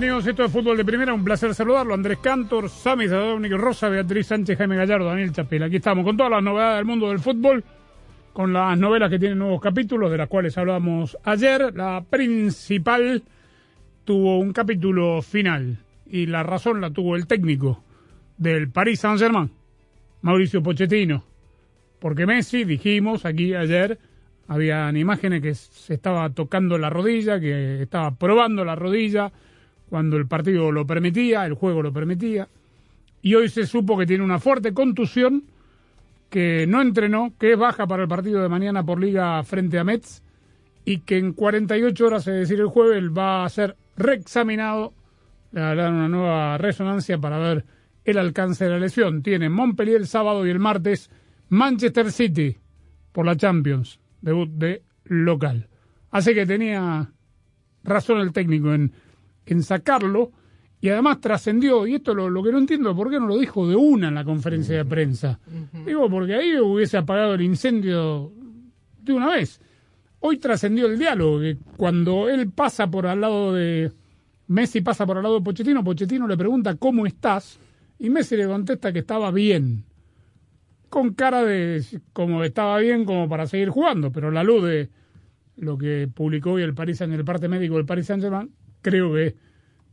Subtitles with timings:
[0.00, 0.28] Bienvenidos.
[0.28, 1.12] Esto es Fútbol de Primera.
[1.12, 1.92] Un placer saludarlo.
[1.92, 5.62] Andrés Cantor, Sami Zadovnik Rosa, Beatriz Sánchez, Jaime Gallardo, Daniel Chapel.
[5.62, 7.62] Aquí estamos con todas las novedades del mundo del fútbol,
[8.32, 11.74] con las novelas que tienen nuevos capítulos, de las cuales hablábamos ayer.
[11.76, 13.22] La principal
[14.06, 17.84] tuvo un capítulo final y la razón la tuvo el técnico
[18.38, 19.50] del Paris Saint-Germain,
[20.22, 21.24] Mauricio Pochettino.
[21.98, 23.98] Porque Messi, dijimos aquí ayer,
[24.48, 29.30] habían imágenes que se estaba tocando la rodilla, que estaba probando la rodilla
[29.90, 32.48] cuando el partido lo permitía, el juego lo permitía.
[33.20, 35.44] Y hoy se supo que tiene una fuerte contusión,
[36.30, 39.84] que no entrenó, que es baja para el partido de mañana por liga frente a
[39.84, 40.22] Metz
[40.84, 44.94] y que en 48 horas, es decir, el jueves, va a ser reexaminado,
[45.52, 47.64] le darán una nueva resonancia para ver
[48.04, 49.22] el alcance de la lesión.
[49.22, 51.10] Tiene Montpellier el sábado y el martes
[51.48, 52.56] Manchester City
[53.12, 55.68] por la Champions, debut de local.
[56.12, 57.10] Así que tenía
[57.82, 58.92] razón el técnico en,
[59.52, 60.32] en sacarlo
[60.80, 63.68] y además trascendió, y esto lo, lo que no entiendo, ¿por qué no lo dijo
[63.68, 65.38] de una en la conferencia de prensa?
[65.84, 68.32] Digo, porque ahí hubiese apagado el incendio
[69.02, 69.60] de una vez.
[70.20, 73.92] Hoy trascendió el diálogo, que cuando él pasa por al lado de...
[74.48, 77.58] Messi pasa por al lado de Pochettino, Pochettino le pregunta ¿cómo estás?
[77.98, 79.84] Y Messi le contesta que estaba bien
[80.90, 84.88] con cara de como estaba bien como para seguir jugando, pero la luz de
[85.56, 88.50] lo que publicó hoy el Paris en el parte médico del Paris Saint-Germain,
[88.82, 89.36] creo que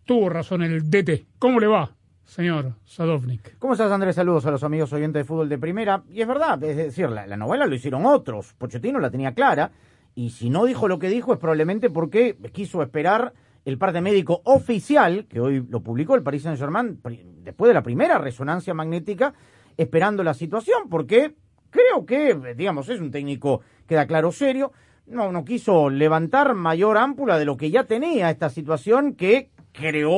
[0.05, 1.27] tuvo razón el DT.
[1.39, 3.57] ¿Cómo le va, señor Sadovnik?
[3.59, 4.15] ¿Cómo estás, Andrés?
[4.15, 6.03] Saludos a los amigos oyentes de fútbol de primera.
[6.09, 8.53] Y es verdad, es decir, la, la novela lo hicieron otros.
[8.53, 9.71] Pochettino la tenía clara.
[10.15, 13.33] Y si no dijo lo que dijo es probablemente porque quiso esperar
[13.67, 17.01] el parte médico oficial, que hoy lo publicó el Paris Saint-Germain,
[17.43, 19.33] después de la primera resonancia magnética,
[19.75, 21.35] esperando la situación, porque
[21.69, 24.71] creo que, digamos, es un técnico, queda claro, serio.
[25.07, 30.11] No, no quiso levantar mayor ámpula de lo que ya tenía esta situación que creó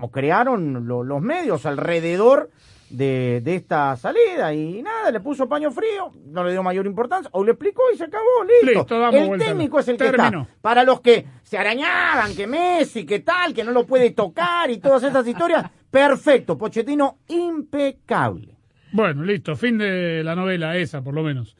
[0.00, 2.50] o crearon lo- los medios alrededor
[2.90, 7.28] de, de esta salida y nada, le puso paño frío, no le dio mayor importancia,
[7.32, 8.24] o le explicó y se acabó,
[8.62, 8.78] listo.
[8.78, 9.46] Listo, el vuelta.
[9.46, 10.22] técnico es el que está.
[10.60, 14.78] Para los que se arañaban, que Messi, que tal, que no lo puede tocar y
[14.78, 18.56] todas esas historias, perfecto, Pochettino impecable.
[18.92, 21.56] Bueno, listo, fin de la novela esa, por lo menos.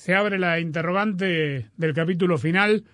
[0.00, 2.84] Se abre la interrogante del capítulo final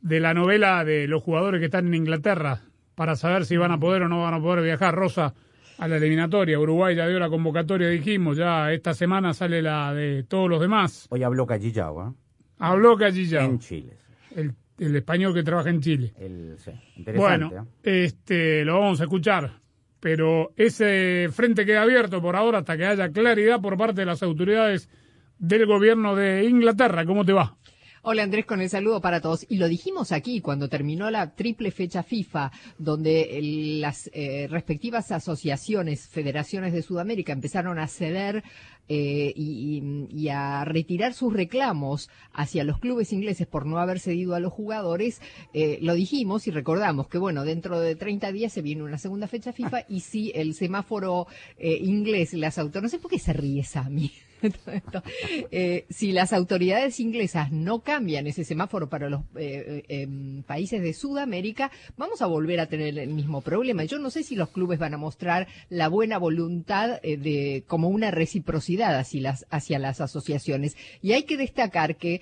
[0.00, 2.62] de la novela de los jugadores que están en Inglaterra
[2.94, 4.94] para saber si van a poder o no van a poder viajar.
[4.94, 5.34] Rosa,
[5.76, 6.58] a la eliminatoria.
[6.58, 8.38] Uruguay ya dio la convocatoria, dijimos.
[8.38, 11.06] Ya esta semana sale la de todos los demás.
[11.10, 12.14] Hoy habló Callillao, ¿eh?
[12.60, 13.98] Habló Callillao, En Chile.
[14.34, 16.14] el, el español que trabaja en Chile.
[16.18, 17.44] El, sí, interesante.
[17.44, 17.48] ¿eh?
[17.50, 19.60] Bueno, este, lo vamos a escuchar,
[20.00, 24.22] pero ese frente queda abierto por ahora hasta que haya claridad por parte de las
[24.22, 24.88] autoridades
[25.38, 27.04] del gobierno de Inglaterra.
[27.04, 27.56] ¿Cómo te va?
[28.02, 29.44] Hola Andrés, con el saludo para todos.
[29.48, 33.38] Y lo dijimos aquí cuando terminó la triple fecha FIFA, donde
[33.80, 38.44] las eh, respectivas asociaciones, federaciones de Sudamérica empezaron a ceder
[38.88, 44.40] eh, y, a retirar sus reclamos hacia los clubes ingleses por no haber cedido a
[44.40, 45.20] los jugadores.
[45.52, 49.26] eh, lo dijimos y recordamos que, bueno, dentro de 30 días se viene una segunda
[49.26, 51.26] fecha FIFA y si el semáforo
[51.58, 54.12] eh, inglés, las autoridades, no sé por qué se ríe Sammy.
[55.50, 60.82] Eh, si las autoridades inglesas no cambian ese semáforo para los eh, eh, em, países
[60.82, 63.84] de Sudamérica, vamos a volver a tener el mismo problema.
[63.84, 67.88] Yo no sé si los clubes van a mostrar la buena voluntad eh, de como
[67.88, 70.76] una reciprocidad hacia las, asociaciones.
[71.02, 72.20] Y hay que destacar que,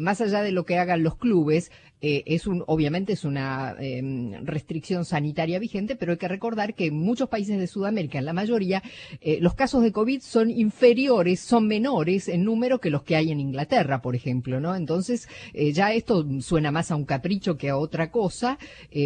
[0.00, 1.70] más allá de lo que hagan los clubes,
[2.08, 6.86] eh, es un, obviamente es una em, restricción sanitaria vigente, pero hay que recordar que
[6.86, 8.80] en muchos países de Sudamérica, en la mayoría,
[9.20, 13.32] eh, los casos de COVID son inferiores, son menores en número que los que hay
[13.32, 14.76] en Inglaterra, por ejemplo, ¿no?
[14.76, 18.56] Entonces, eh, ya esto suena más a un capricho que a otra cosa,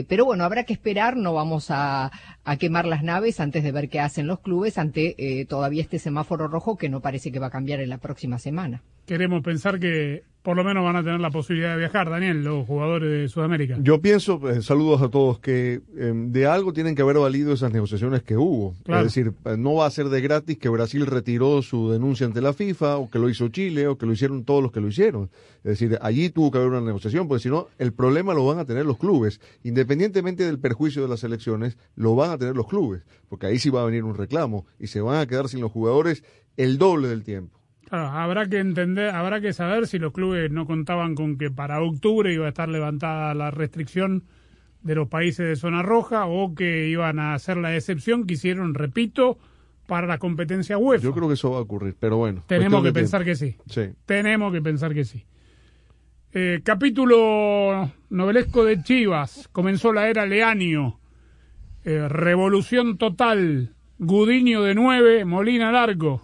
[0.09, 2.11] pero bueno, habrá que esperar, no vamos a,
[2.45, 6.49] a quemar las naves antes de ver qué hacen los clubes ante todavía este semáforo
[6.49, 8.83] rojo que no parece que va a cambiar en la próxima semana.
[9.07, 12.67] queremos pensar que por lo menos van a tener la posibilidad de viajar, Daniel, los
[12.67, 13.77] jugadores de Sudamérica.
[13.81, 17.73] Yo pienso, eh, saludos a todos, que eh, de algo tienen que haber valido esas
[17.73, 18.75] negociaciones que hubo.
[18.85, 19.07] Claro.
[19.07, 22.41] Es decir, eh, no va a ser de gratis que Brasil retiró su denuncia ante
[22.41, 24.89] la FIFA, o que lo hizo Chile, o que lo hicieron todos los que lo
[24.89, 25.31] hicieron.
[25.59, 28.59] Es decir, allí tuvo que haber una negociación, porque si no, el problema lo van
[28.59, 29.41] a tener los clubes.
[29.63, 33.69] Independientemente del perjuicio de las elecciones, lo van a tener los clubes, porque ahí sí
[33.69, 36.25] va a venir un reclamo, y se van a quedar sin los jugadores
[36.57, 37.60] el doble del tiempo.
[37.91, 41.83] Claro, habrá que entender, habrá que saber si los clubes no contaban con que para
[41.83, 44.23] octubre iba a estar levantada la restricción
[44.83, 48.75] de los países de zona roja o que iban a hacer la excepción que hicieron,
[48.75, 49.39] repito,
[49.89, 51.03] para la competencia UEFA.
[51.03, 52.45] Yo creo que eso va a ocurrir, pero bueno.
[52.47, 53.41] Tenemos que pensar tiempo.
[53.41, 53.57] que sí.
[53.67, 53.93] Sí.
[54.07, 55.27] Tenemos que pensar que sí.
[56.33, 59.49] Eh, capítulo novelesco de Chivas.
[59.51, 61.01] Comenzó la era Leaño.
[61.85, 63.75] Eh, revolución total.
[64.03, 66.23] Gudiño de nueve, Molina largo.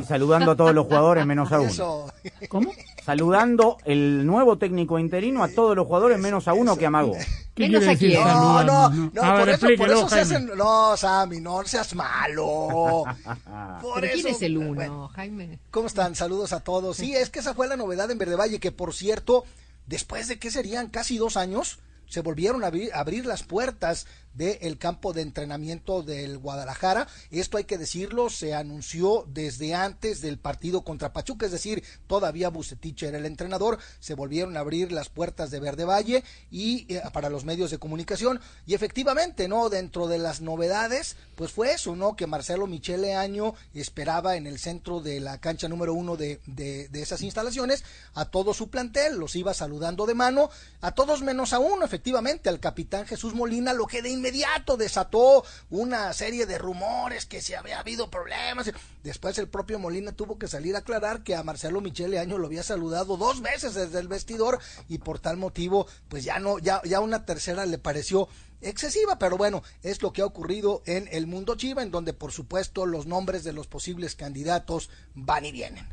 [0.00, 1.68] Y saludando a todos los jugadores menos a uno.
[1.68, 2.10] Eso.
[2.48, 2.72] ¿Cómo?
[3.04, 7.12] Saludando el nuevo técnico interino a todos los jugadores menos a uno que amagó.
[7.54, 8.22] ¿Qué Menos quiere a decir quién.
[8.22, 8.72] No, saludando?
[8.90, 10.50] no, no, A ver, por eso, por eso se hacen.
[10.56, 13.04] No, Sammy, no seas malo.
[13.82, 15.58] Por ¿Pero quién eso- es el uno, Bueno, Jaime?
[15.70, 16.14] ¿Cómo están?
[16.14, 16.96] Saludos a todos.
[16.96, 19.44] Sí, es que esa fue la novedad en Verde Valle, que por cierto,
[19.86, 24.78] después de que serían casi dos años, se volvieron a abrir, abrir las puertas del
[24.78, 27.08] campo de entrenamiento del Guadalajara.
[27.30, 32.48] Esto hay que decirlo, se anunció desde antes del partido contra Pachuca, es decir, todavía
[32.48, 37.02] Bucetich era el entrenador, se volvieron a abrir las puertas de Verde Valle y eh,
[37.12, 39.68] para los medios de comunicación y efectivamente, ¿no?
[39.68, 42.16] Dentro de las novedades, pues fue eso, ¿no?
[42.16, 46.88] Que Marcelo Michele Año esperaba en el centro de la cancha número uno de, de,
[46.88, 47.84] de esas instalaciones
[48.14, 52.48] a todo su plantel, los iba saludando de mano, a todos menos a uno, efectivamente,
[52.48, 57.54] al capitán Jesús Molina, lo que de inmediato desató una serie de rumores que si
[57.54, 58.70] había habido problemas.
[59.02, 62.46] Después el propio Molina tuvo que salir a aclarar que a Marcelo Michele Año lo
[62.46, 66.82] había saludado dos veces desde el vestidor y por tal motivo, pues ya no, ya,
[66.84, 68.28] ya una tercera le pareció
[68.60, 72.32] excesiva, pero bueno, es lo que ha ocurrido en el mundo Chiva, en donde por
[72.32, 75.86] supuesto los nombres de los posibles candidatos van y vienen.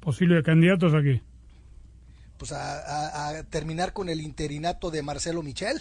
[0.00, 1.22] Posibles candidatos aquí.
[2.36, 5.80] Pues a, a- a terminar con el interinato de Marcelo Michel.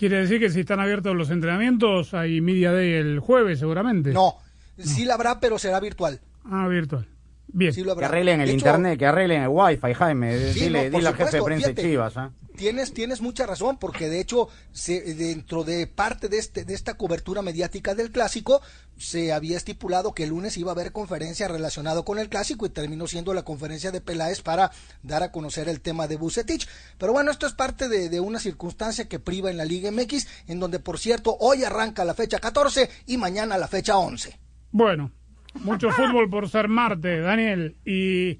[0.00, 4.14] Quiere decir que si están abiertos los entrenamientos, hay Media Day el jueves seguramente.
[4.14, 4.38] No,
[4.78, 6.18] sí la habrá, pero será virtual.
[6.46, 7.06] Ah, virtual.
[7.48, 7.70] Bien.
[7.74, 10.52] Sí lo Que arreglen el De hecho, internet, que arreglen el wifi, Jaime.
[10.54, 11.82] Sí, dile no, dile al jefe de prensa fíjate.
[11.82, 12.16] Chivas.
[12.16, 12.30] ¿ah?
[12.60, 16.92] Tienes, tienes mucha razón, porque de hecho, se, dentro de parte de, este, de esta
[16.92, 18.60] cobertura mediática del clásico,
[18.98, 22.68] se había estipulado que el lunes iba a haber conferencia relacionada con el clásico y
[22.68, 24.72] terminó siendo la conferencia de Peláez para
[25.02, 26.68] dar a conocer el tema de Bucetich.
[26.98, 30.28] Pero bueno, esto es parte de, de una circunstancia que priva en la Liga MX,
[30.46, 34.38] en donde, por cierto, hoy arranca la fecha 14 y mañana la fecha 11.
[34.70, 35.12] Bueno,
[35.54, 37.78] mucho fútbol por ser martes, Daniel.
[37.86, 38.38] Y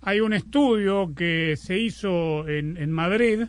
[0.00, 3.48] hay un estudio que se hizo en, en Madrid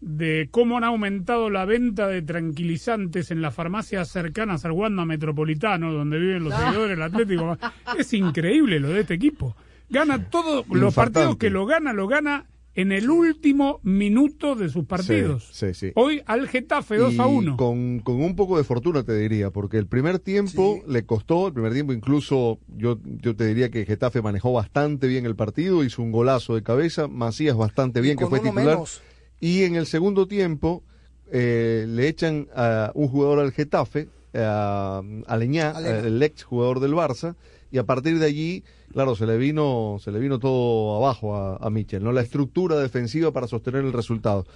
[0.00, 5.92] de cómo han aumentado la venta de tranquilizantes en las farmacias cercanas al Wanda Metropolitano,
[5.92, 7.58] donde viven los seguidores del Atlético.
[7.98, 9.56] Es increíble lo de este equipo.
[9.90, 10.94] Gana todos los Infartante.
[10.94, 15.48] partidos que lo gana, lo gana en el último minuto de sus partidos.
[15.52, 15.90] sí, sí.
[15.96, 17.56] Hoy al Getafe 2 Y a 1.
[17.56, 21.54] Con, con un poco de fortuna te diría, porque el primer tiempo le costó, el
[21.54, 26.02] primer tiempo incluso yo, yo te diría que Getafe manejó bastante bien el partido, hizo
[26.02, 28.64] un golazo de cabeza, Macías bastante bien, Y que fue titular.
[28.66, 29.02] menos.
[29.40, 30.82] Y en el segundo tiempo
[31.30, 36.92] eh, le echan a un jugador al Getafe, a, a Leñá, el ex jugador del
[36.92, 37.34] Barça,
[37.70, 41.56] y a partir de allí, claro, se le vino, se le vino todo abajo a,
[41.56, 42.12] a Michel, ¿no?
[42.12, 44.46] La estructura defensiva para sostener el resultado.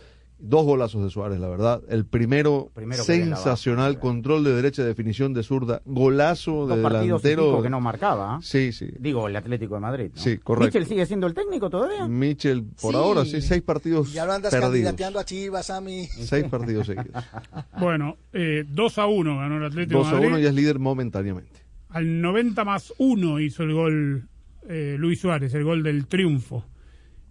[0.44, 1.82] Dos golazos de Suárez, la verdad.
[1.88, 2.72] El primero,
[3.04, 7.62] sensacional, control de derecha, definición de zurda, golazo de Dos partidos y delantero.
[7.62, 8.34] que no marcaba.
[8.34, 8.38] ¿ah?
[8.42, 8.88] Sí, sí.
[8.99, 10.11] Digo, el Atlético de Madrid.
[10.14, 10.20] ¿no?
[10.20, 10.66] Sí, correcto.
[10.66, 12.08] ¿Michel sigue siendo el técnico todavía?
[12.08, 12.96] Michel, por Sí.
[12.99, 14.72] ahora, sí, seis partidos Ya lo andas perdidos.
[14.72, 16.06] candidateando a Chivas, Sammy.
[16.06, 17.06] Seis partidos seguidos.
[17.78, 20.28] Bueno, eh, 2 a 1 ganó el Atlético 2 de a Madrid.
[20.28, 21.61] 1 y es líder momentáneamente.
[21.88, 24.28] Al 90 más 1 hizo el gol
[24.68, 26.64] eh, Luis Suárez, el gol del triunfo.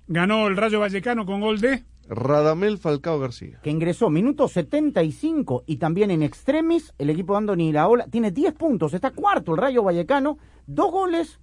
[0.08, 1.84] Ganó el Rayo Vallecano con gol de...
[2.08, 3.60] Radamel Falcao García.
[3.64, 8.54] que ingresó minuto 75 y también en extremis el equipo de Andoni Iraola tiene 10
[8.54, 11.40] puntos, está cuarto el Rayo Vallecano, dos goles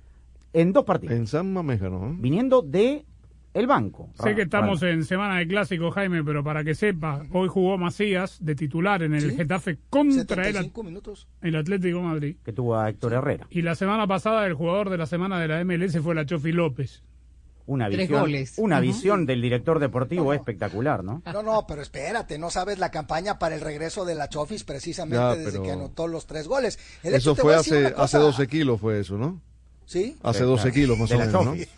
[0.53, 2.09] en dos partidos, En San Mamés ganó.
[2.11, 2.17] ¿eh?
[2.19, 3.05] viniendo de
[3.55, 4.11] el banco.
[4.15, 7.77] Sé que estamos Bueno, en semana de clásico, Jaime, pero para que sepa, hoy jugó
[7.79, 9.37] Macías de titular en el Sí.
[9.37, 11.27] Getafe contra el, 75 minutos.
[11.41, 12.37] el Atlético Madrid.
[12.45, 13.47] que tuvo a Héctor Herrera.
[13.51, 16.53] Y la semana pasada el jugador de la semana de la MLS fue la Chofi
[16.53, 17.03] López.
[17.69, 18.55] Una Tres visión, goles.
[18.57, 21.23] una visión del director deportivo espectacular, ¿no?
[21.33, 25.17] No, no, pero espérate, no sabes la campaña para el regreso de la Chofis precisamente
[25.19, 26.79] Ya, desde pero- que anotó los tres goles.
[27.03, 29.43] El Eso fue hace, hace 12 kilos, fue eso, ¿no?
[29.85, 30.17] ¿sí?
[30.23, 31.55] Hace 12 kilos más De o menos, ¿no?
[31.57, 31.69] ¿Eh?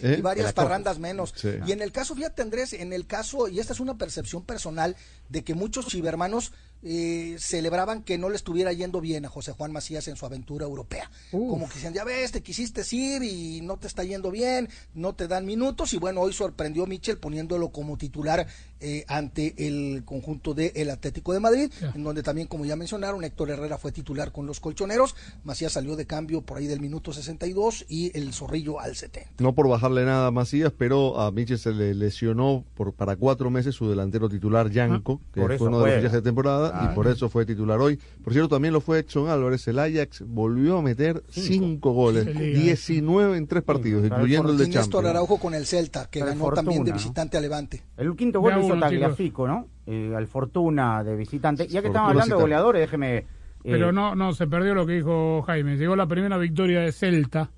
[0.00, 1.32] y De varias parrandas menos.
[1.36, 1.50] Sí.
[1.64, 4.96] Y en el caso, fíjate Andrés, en el caso, y esta es una percepción personal,
[5.28, 6.52] de que muchos chivermanos
[6.88, 10.66] eh, celebraban que no le estuviera yendo bien a José Juan Macías en su aventura
[10.66, 11.10] europea.
[11.32, 15.14] Como que decían, ya ves, te quisiste ir y no te está yendo bien, no
[15.14, 15.92] te dan minutos.
[15.94, 18.46] Y bueno, hoy sorprendió Michel poniéndolo como titular
[18.78, 23.50] eh, ante el conjunto del Atlético de Madrid, en donde también, como ya mencionaron, Héctor
[23.50, 25.16] Herrera fue titular con los colchoneros.
[25.42, 29.42] Macías salió de cambio por ahí del minuto 62 y el zorrillo al 70.
[29.42, 33.50] No por bajarle nada a Macías, pero a Michel se le lesionó por, para cuatro
[33.50, 37.06] meses su delantero titular, Yanko, que fue uno de los fichajes de temporada, Y por
[37.06, 37.98] eso fue titular hoy.
[38.22, 39.66] Por cierto, también lo fue Edson Álvarez.
[39.68, 42.60] El Ajax volvió a meter cinco, goles, Qué liga.
[42.60, 45.10] 19 en tres partidos, incluyendo el de Y Néstor Champions.
[45.10, 47.82] Araujo con el Celta, que ganó también de visitante a Levante.
[47.96, 49.68] El quinto gol hizo Tagliafico, ¿no?
[49.86, 51.66] Eh, al Fortuna de visitante.
[51.68, 53.16] Ya que estamos hablando de goleadores, déjeme...
[53.18, 53.24] eh,
[53.62, 55.76] Pero no, no, se perdió lo que dijo Jaime.
[55.76, 57.50] Llegó la primera victoria de Celta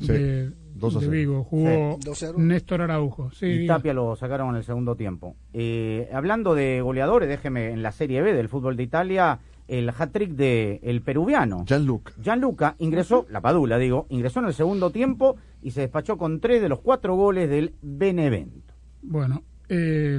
[0.00, 1.12] Sí, de, 2 a de 0.
[1.12, 1.44] Vigo.
[1.44, 2.36] Jugó Sí, 2-0.
[2.38, 3.30] Néstor Araujo.
[3.30, 3.66] Sí, y.
[3.66, 5.36] Tapia lo sacaron en el segundo tiempo.
[5.52, 9.38] Eh, hablando de goleadores, déjeme en la Serie B del fútbol de Italia,
[9.68, 11.64] el hat-trick de el peruviano.
[11.66, 12.12] Gianluca.
[12.20, 16.60] Gianluca ingresó, la Padula digo, ingresó en el segundo tiempo y se despachó con tres
[16.60, 18.74] de los cuatro goles del Benevento.
[19.02, 20.18] Bueno, eh,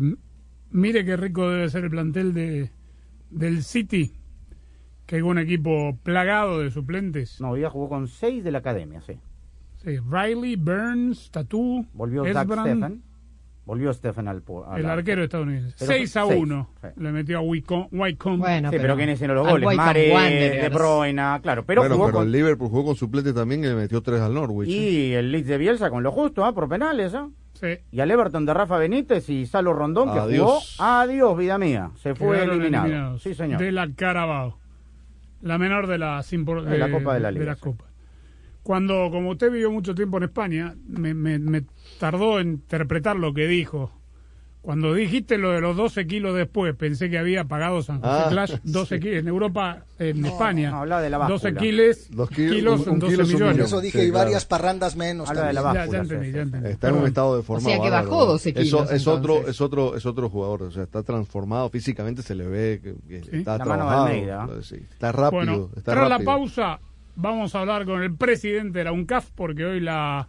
[0.71, 2.71] mire qué rico debe ser el plantel de,
[3.29, 4.13] del City,
[5.05, 7.39] que es un equipo plagado de suplentes.
[7.41, 9.19] No, día jugó con seis de la academia, sí.
[9.85, 13.01] Sí, Riley, Burns, Tatu, Volvió Stefan.
[13.65, 15.75] Volvió Stefan al, al el arquero estadounidense.
[15.79, 16.87] Pero 6 a seis, 1 sí.
[16.97, 17.87] le metió a Wycombe.
[18.37, 19.75] Bueno, Sí, pero, ¿quiénes hicieron los goles?
[19.75, 20.59] Mare.
[20.61, 21.65] De Bruyne, claro.
[21.65, 22.25] Pero bueno, jugó pero con...
[22.27, 24.69] el Liverpool jugó con suplente también y le metió tres al Norwich.
[24.69, 26.53] Y el Leeds de Bielsa con lo justo, ¿ah?
[26.53, 27.29] Por penales, ¿ah?
[27.53, 27.67] Sí.
[27.91, 30.75] Y al Everton de Rafa Benítez y Salo Rondón, que Adiós.
[30.77, 30.87] jugó.
[30.89, 31.89] Adiós, vida mía.
[31.95, 32.85] Se fue Quedaron eliminado.
[32.85, 33.59] eliminados Sí, señor.
[33.59, 34.59] De la Carabao.
[35.41, 37.63] La menor de las impor- De la Copa de la Liga, las sí.
[37.63, 37.87] copas.
[38.65, 41.63] Cuando, como usted vivió mucho tiempo en España, me, me- me
[41.99, 43.91] tardó en interpretar lo que dijo.
[44.63, 48.27] Cuando dijiste lo de los 12 kilos después, pensé que había pagado San José Ah,
[48.31, 49.19] Clash 12 kilos.
[49.19, 51.61] En Europa, en España, no, hablaba de la 12 báscula.
[51.61, 53.65] kilos, Dos kilos, kilos un- un 12 kilo millones.
[53.67, 54.25] Eso dije, Sí, y claro.
[54.25, 55.85] varias parrandas menos Habla de la también.
[55.85, 56.01] Ya, ya báscula.
[56.15, 56.69] entendí, sí, ya sí, entendí.
[56.71, 57.67] Está en un estado deformado.
[57.67, 58.09] O sea que bárbaro.
[58.09, 60.63] bajó 12 Eso kilos, es otro, es otro, es otro jugador.
[60.63, 63.37] O sea, está transformado físicamente, se le ve que, que Sí.
[63.37, 64.05] está La mano de trabajado.
[64.07, 64.47] Almeida.
[64.63, 65.37] Sí, Está rápido.
[65.43, 66.25] Bueno, está tras la rápido.
[66.25, 66.79] pausa,
[67.15, 70.27] vamos a hablar con el presidente de la UNCAF, porque hoy la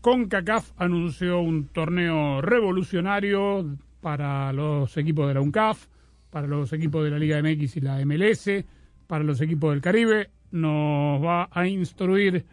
[0.00, 5.86] CONCACAF anunció un torneo revolucionario para los equipos de la UNCAF,
[6.30, 8.64] para los equipos de la Liga MX y la MLS,
[9.06, 10.30] para los equipos del Caribe.
[10.52, 12.44] Nos va a instruir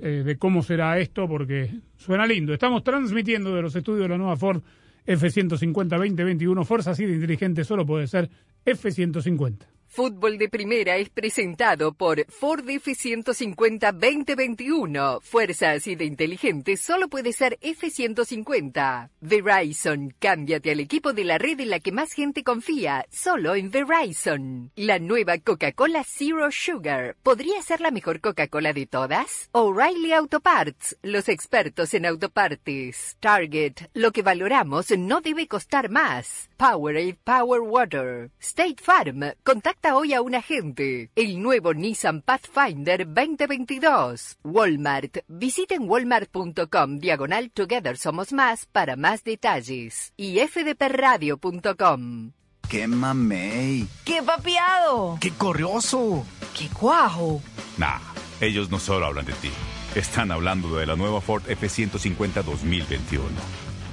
[0.00, 2.52] eh, de cómo será esto, porque suena lindo.
[2.52, 4.62] Estamos transmitiendo de los estudios de la nueva Ford
[5.04, 6.64] F-150 2021.
[6.64, 8.30] Fuerza así de inteligente solo puede ser
[8.64, 9.77] F-150.
[9.88, 15.20] Fútbol de Primera es presentado por Ford F-150 2021.
[15.22, 19.10] Fuerza así de inteligente solo puede ser F-150.
[19.20, 23.70] Verizon, cámbiate al equipo de la red en la que más gente confía, solo en
[23.70, 24.70] Verizon.
[24.76, 29.48] La nueva Coca-Cola Zero Sugar, ¿podría ser la mejor Coca-Cola de todas?
[29.52, 33.16] O'Reilly Auto Parts, los expertos en autopartes.
[33.20, 36.50] Target, lo que valoramos no debe costar más.
[36.58, 38.30] Powerade Power Water.
[38.38, 41.10] State Farm, contacta hoy a un agente.
[41.14, 44.38] El nuevo Nissan Pathfinder 2022.
[44.44, 50.12] Walmart, visiten walmart.com diagonal Together Somos Más para más detalles.
[50.16, 52.32] Y fdpradio.com.
[52.68, 53.88] ¡Qué mamey!
[54.04, 55.16] ¡Qué papiado!
[55.20, 56.26] ¡Qué corrioso!
[56.56, 57.40] ¡Qué cuajo!
[57.78, 57.98] Nah,
[58.40, 59.50] ellos no solo hablan de ti.
[59.94, 63.24] Están hablando de la nueva Ford F-150 2021,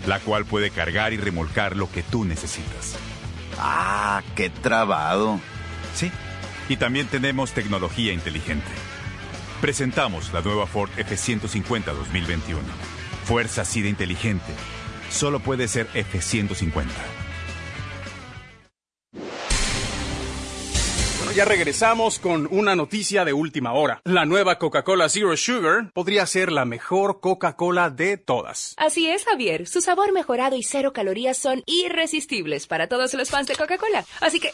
[0.07, 2.97] la cual puede cargar y remolcar lo que tú necesitas.
[3.57, 5.39] ¡Ah, qué trabado!
[5.95, 6.11] Sí,
[6.69, 8.67] y también tenemos tecnología inteligente.
[9.61, 12.61] Presentamos la nueva Ford F-150 2021.
[13.23, 14.51] Fuerza así de inteligente.
[15.09, 16.85] Solo puede ser F-150.
[21.17, 24.01] Bueno, ya regresamos con una noticia de última hora.
[24.03, 28.75] La nueva Coca-Cola Zero Sugar podría ser la mejor Coca-Cola de todas.
[28.77, 29.65] Así es, Javier.
[29.67, 34.05] Su sabor mejorado y cero calorías son irresistibles para todos los fans de Coca-Cola.
[34.19, 34.51] Así que...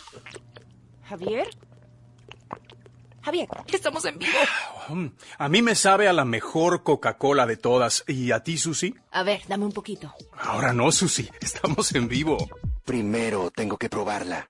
[1.12, 1.50] ¿Javier?
[3.22, 4.32] Javier, estamos en vivo.
[4.88, 5.08] Mm,
[5.40, 8.06] A mí me sabe a la mejor Coca-Cola de todas.
[8.08, 8.96] ¿Y a ti, Susi?
[9.12, 10.14] A ver, dame un poquito.
[10.40, 11.30] Ahora no, Susi.
[11.42, 12.38] Estamos en vivo.
[12.86, 14.50] Primero tengo que probarla.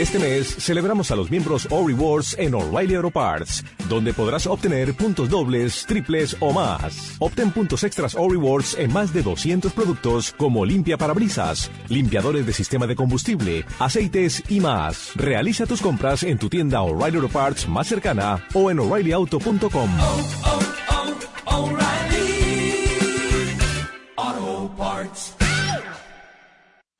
[0.00, 4.94] Este mes celebramos a los miembros O Rewards en O'Reilly Auto Parts, donde podrás obtener
[4.94, 7.16] puntos dobles, triples o más.
[7.18, 12.54] Obtén puntos extras O Rewards en más de 200 productos como limpia parabrisas, limpiadores de
[12.54, 15.12] sistema de combustible, aceites y más.
[15.16, 19.90] Realiza tus compras en tu tienda O'Reilly Auto Parts más cercana o en o'ReillyAuto.com.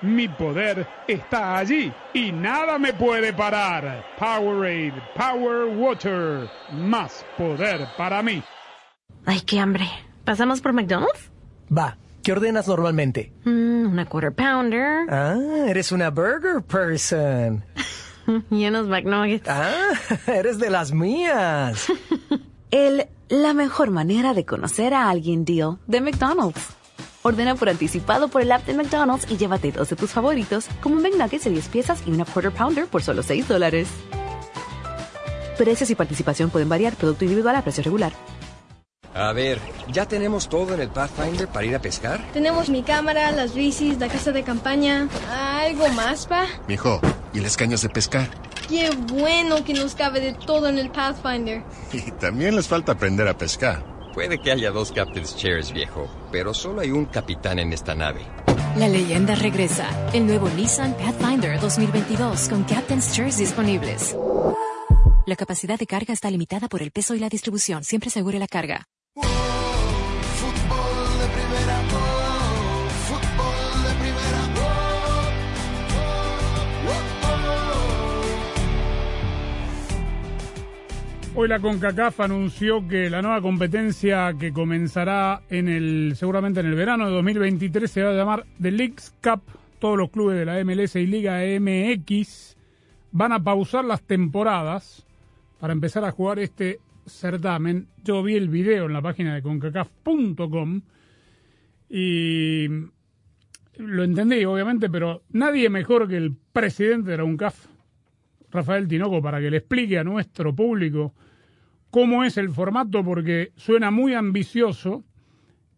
[0.00, 4.04] Mi poder está allí y nada me puede parar.
[4.16, 8.42] Powerade, Power Water, más poder para mí.
[9.26, 9.88] Ay, qué hambre.
[10.24, 11.30] ¿Pasamos por McDonald's?
[11.76, 13.32] Va, ¿qué ordenas normalmente?
[13.44, 15.10] Mm, una quarter pounder.
[15.10, 15.36] Ah,
[15.66, 17.64] eres una burger person.
[18.50, 19.48] y unos McNuggets.
[19.48, 19.94] Ah,
[20.28, 21.90] eres de las mías.
[22.70, 26.77] El la mejor manera de conocer a alguien deal de McDonald's.
[27.28, 30.96] Ordena por anticipado por el app de McDonald's y llévate dos de tus favoritos, como
[30.96, 33.88] un McNuggets de 10 piezas y una quarter pounder por solo 6 dólares.
[35.56, 38.12] Precios y participación pueden variar, producto individual a precio regular.
[39.14, 39.58] A ver,
[39.90, 42.24] ¿ya tenemos todo en el Pathfinder para ir a pescar?
[42.32, 45.08] Tenemos mi cámara, las bicis, la casa de campaña.
[45.30, 46.46] ¿Algo más, pa?
[46.68, 47.00] Mijo,
[47.34, 48.28] ¿y las cañas de pescar?
[48.68, 51.64] Qué bueno que nos cabe de todo en el Pathfinder.
[51.92, 53.97] Y también les falta aprender a pescar.
[54.18, 58.22] Puede que haya dos Captain's Chairs, viejo, pero solo hay un capitán en esta nave.
[58.76, 59.88] La leyenda regresa.
[60.12, 64.16] El nuevo Nissan Pathfinder 2022 con Captain's Chairs disponibles.
[65.24, 67.84] La capacidad de carga está limitada por el peso y la distribución.
[67.84, 68.88] Siempre asegure la carga.
[81.40, 86.74] Hoy la CONCACAF anunció que la nueva competencia que comenzará en el seguramente en el
[86.74, 89.42] verano de 2023 se va a llamar The Leagues Cup.
[89.78, 92.56] Todos los clubes de la MLS y Liga MX
[93.12, 95.06] van a pausar las temporadas
[95.60, 97.86] para empezar a jugar este certamen.
[98.02, 100.80] Yo vi el video en la página de concacaf.com
[101.88, 102.66] y
[103.76, 107.66] lo entendí, obviamente, pero nadie mejor que el presidente de la UNCAF,
[108.50, 111.14] Rafael Tinoco, para que le explique a nuestro público
[111.90, 115.04] cómo es el formato, porque suena muy ambicioso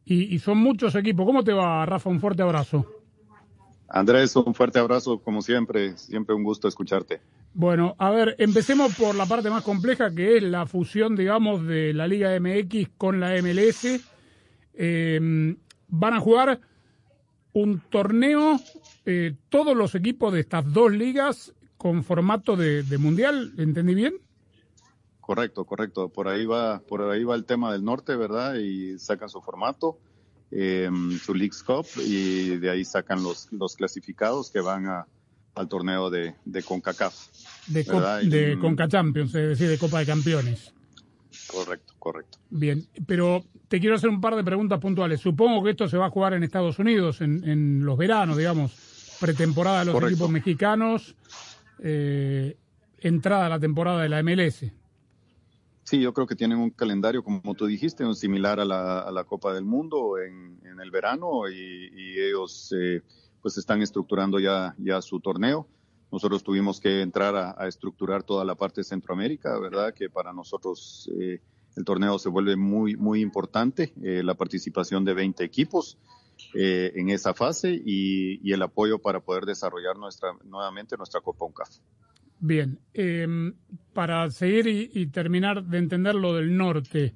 [0.05, 1.27] y, y son muchos equipos.
[1.27, 2.11] ¿Cómo te va, Rafa?
[2.11, 2.87] Un fuerte abrazo.
[3.89, 7.21] Andrés, un fuerte abrazo, como siempre, siempre un gusto escucharte.
[7.53, 11.93] Bueno, a ver, empecemos por la parte más compleja, que es la fusión, digamos, de
[11.93, 14.01] la Liga MX con la MLS.
[14.75, 15.57] Eh,
[15.89, 16.61] van a jugar
[17.53, 18.61] un torneo,
[19.05, 24.15] eh, todos los equipos de estas dos ligas con formato de, de mundial, ¿entendí bien?
[25.21, 26.09] Correcto, correcto.
[26.09, 28.57] Por ahí va, por ahí va el tema del norte, ¿verdad?
[28.57, 29.99] Y sacan su formato,
[30.51, 30.91] eh,
[31.23, 35.07] su Leagues Cup, y de ahí sacan los, los clasificados que van a,
[35.55, 37.15] al torneo de, de CONCACAF.
[37.69, 40.73] De, co de CONCA Champions, es decir, de Copa de Campeones.
[41.47, 42.39] Correcto, correcto.
[42.51, 45.21] Bien, pero te quiero hacer un par de preguntas puntuales.
[45.21, 49.17] Supongo que esto se va a jugar en Estados Unidos, en, en los veranos, digamos,
[49.21, 50.15] pretemporada de los Correcto.
[50.15, 51.15] equipos mexicanos,
[51.83, 52.57] eh,
[52.99, 54.65] entrada a la temporada de la MLS.
[55.85, 59.11] Sí, yo creo que tienen un calendario, como tú dijiste, un similar a la, a
[59.11, 63.03] la Copa del Mundo en, el verano y, ellos eh,
[63.43, 65.67] pues están estructurando ya, ya su torneo.
[66.11, 69.93] nosotros tuvimos que entrar a, a estructurar toda la parte de Centroamérica, ¿verdad?
[69.93, 71.41] Que para nosotros eh,
[71.77, 75.99] el torneo se vuelve muy, muy importante, eh, la participación de 20 equipos
[76.55, 81.45] eh, en esa fase y, y el apoyo para poder desarrollar nuestra, nuevamente nuestra Copa
[81.45, 81.71] UNCAF.
[82.41, 83.27] Bien, eh,
[83.93, 87.15] para seguir y, y terminar de entender lo del norte,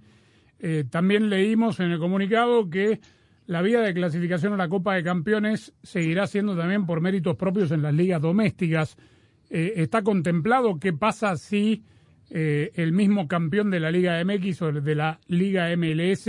[0.67, 3.01] eh, también leímos en el comunicado que
[3.47, 7.71] la vía de clasificación a la Copa de Campeones seguirá siendo también por méritos propios
[7.71, 8.97] en las ligas domésticas.
[9.51, 11.85] Eh, ¿Está contemplado qué pasa si
[12.31, 16.29] eh, el mismo campeón de la Liga MX o de la Liga MLS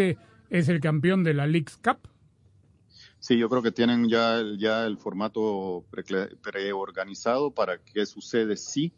[0.49, 1.99] es el campeón de la Leagues Cup?
[3.27, 8.93] Sí, yo creo que tienen ya, ya el formato pre- preorganizado para qué sucede si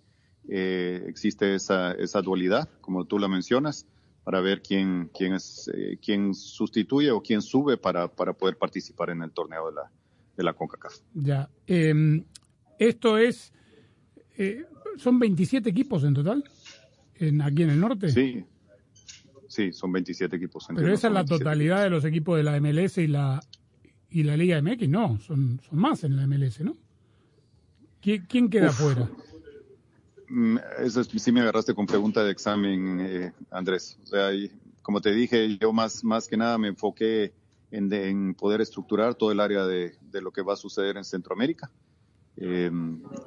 [0.49, 3.87] eh, existe esa, esa dualidad, como tú la mencionas,
[4.25, 9.11] para ver quién, quién, es, eh, quién sustituye o quién sube para, para poder participar
[9.11, 9.91] en el torneo de la,
[10.35, 10.95] de la CONCACAF.
[11.13, 11.49] Ya.
[11.65, 12.25] Eh,
[12.79, 13.53] esto es.
[14.37, 14.65] eh,
[14.97, 16.43] ¿Son 27 equipos en total?
[17.15, 18.09] En, aquí en el norte.
[18.09, 18.43] Sí,
[19.47, 20.67] sí, son 27 equipos.
[20.75, 21.37] Pero esa es la 27.
[21.45, 23.39] totalidad de los equipos de la MLS y la
[24.11, 24.87] y la Liga MX.
[24.89, 26.75] No, son, son más en la MLS, ¿no?
[28.01, 28.75] ¿Qui- ¿Quién queda Uf.
[28.79, 29.09] fuera?
[30.29, 33.97] Mm, Eso es- sí me agarraste con pregunta de examen, eh, Andrés.
[34.03, 37.33] O sea, y como te dije, yo más, más que nada me enfoqué
[37.71, 40.97] en, de- en poder estructurar todo el área de, de lo que va a suceder
[40.97, 41.69] en Centroamérica.
[42.37, 42.69] Eh,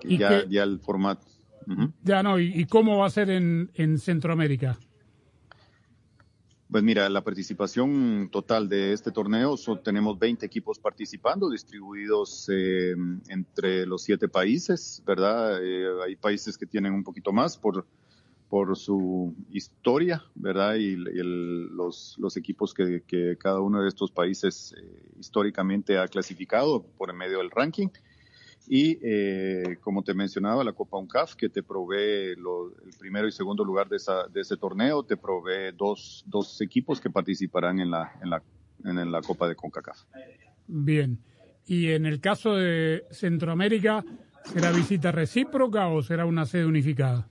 [0.05, 1.27] ¿Y ya, ya el formato.
[2.03, 4.79] Ya no, ¿y, y cómo va a ser en, en Centroamérica?
[6.71, 12.95] Pues mira, la participación total de este torneo, son- tenemos 20 equipos participando, distribuidos eh,
[13.29, 15.59] entre los siete países, ¿verdad?
[15.65, 17.89] Eh, hay países que tienen un poquito más por,
[18.49, 20.77] por su historia, ¿verdad?
[20.77, 26.07] Y, el- los, los equipos que, que cada uno de estos países eh, históricamente ha
[26.07, 27.89] clasificado por medio del ranking.
[28.73, 33.33] Y eh, como te mencionaba, la Copa UNCAF, que te provee lo- el primero y
[33.33, 37.91] segundo lugar de, esa, de ese torneo, te provee dos, dos equipos que participarán en
[37.91, 38.41] la, en la,
[38.85, 40.05] en la Copa de CONCACAF.
[40.69, 41.19] Bien.
[41.67, 44.05] ¿Y en el caso de Centroamérica,
[44.45, 47.29] será visita recíproca o será una sede unificada?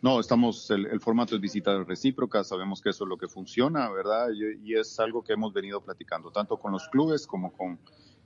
[0.00, 3.90] No, estamos, el, el formato es visita recíproca, sabemos que eso es lo que funciona,
[3.90, 4.28] ¿verdad?
[4.32, 7.80] Y, y es algo que hemos venido platicando, tanto con los clubes como con,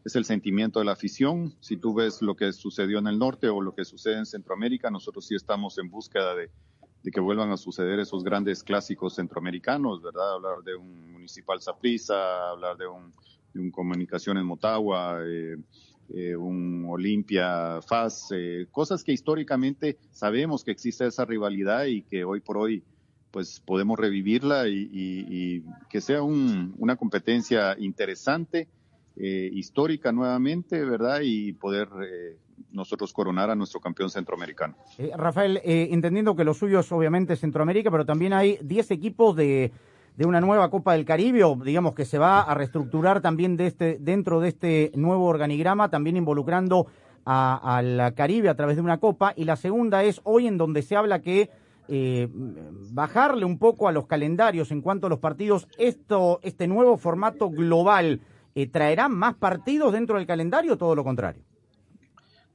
[0.07, 1.53] es el sentimiento de la afición.
[1.59, 4.88] Si tú ves lo que sucedió en el norte o lo que sucede en Centroamérica,
[4.88, 6.49] nosotros sí estamos en búsqueda de,
[7.11, 10.35] que vuelvan a suceder esos grandes clásicos centroamericanos, ¿verdad?
[10.35, 13.12] Hablar de un Municipal Saprissa, hablar de un,
[13.53, 15.57] de un Comunicaciones Motagua, eh,
[16.14, 22.23] eh, un Olimpia FAS, eh, cosas que históricamente sabemos que existe esa rivalidad y que
[22.23, 22.85] hoy por hoy
[23.33, 28.69] pues podemos revivirla y que sea un- una competencia interesante,
[29.16, 31.20] eh, histórica nuevamente, ¿verdad?
[31.22, 32.37] Y poder eh,
[32.72, 34.76] nosotros coronar a nuestro campeón centroamericano.
[34.98, 39.72] Eh, Rafael, entendiendo que lo suyo es obviamente Centroamérica, pero también hay 10 equipos de,
[40.16, 43.66] de una nueva Copa del Caribe, o digamos que se va a reestructurar también de
[43.66, 46.87] este, dentro de este nuevo organigrama, también involucrando
[47.24, 49.33] a- al Caribe a través de una Copa.
[49.37, 51.50] Y la segunda es hoy en donde se habla que
[52.92, 57.50] bajarle un poco a los calendarios en cuanto a los partidos, esto, este nuevo formato
[57.50, 58.20] global,
[58.57, 61.42] eh, ¿traerá más partidos dentro del calendario o todo lo contrario?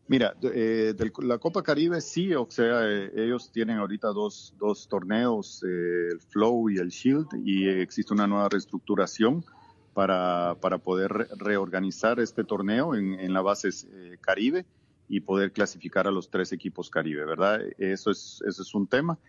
[0.08, 4.88] Mira, eh, del- la Copa Caribe sí, o sea, eh, ellos tienen ahorita dos, dos
[4.90, 9.46] torneos, eh, el Flow y el Shield, y existe una nueva reestructuración
[9.94, 14.66] para, para poder re- reorganizar este torneo en, en la base eh, Caribe
[15.08, 17.62] y poder clasificar a los tres equipos Caribe, ¿verdad?
[17.78, 19.20] Eso es, eso es un tema.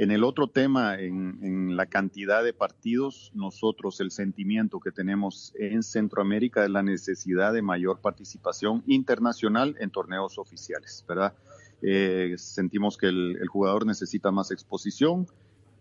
[0.00, 5.82] En el otro tema, en, la cantidad de partidos, nosotros el sentimiento que tenemos en
[5.82, 11.34] Centroamérica es la necesidad de mayor participación internacional en torneos oficiales, ¿verdad?
[11.82, 15.26] Eh, sentimos que el, el jugador necesita más exposición.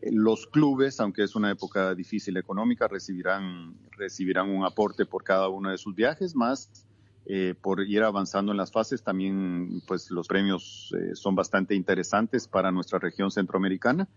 [0.02, 5.70] Los clubes, aunque es una época difícil económica, recibirán, recibirán un aporte por cada uno
[5.70, 6.87] de sus viajes, más
[7.30, 12.48] eh, por ir avanzando en las fases, también pues los premios eh, son bastante interesantes
[12.48, 14.08] para nuestra región centroamericana.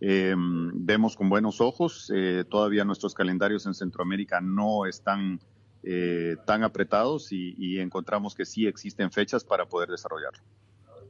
[0.00, 5.40] Eh, vemos con buenos ojos, eh, todavía nuestros calendarios en Centroamérica no están
[5.82, 10.40] eh, tan apretados y, encontramos que sí existen fechas para poder desarrollarlo.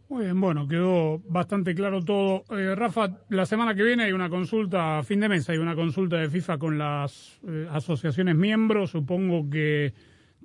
[0.09, 2.43] Muy bien, bueno, quedó bastante claro todo.
[2.75, 6.29] Rafa, la semana que viene hay una consulta, fin de mes hay una consulta de
[6.29, 7.39] FIFA con las
[7.71, 8.91] asociaciones miembros.
[8.91, 9.95] Supongo que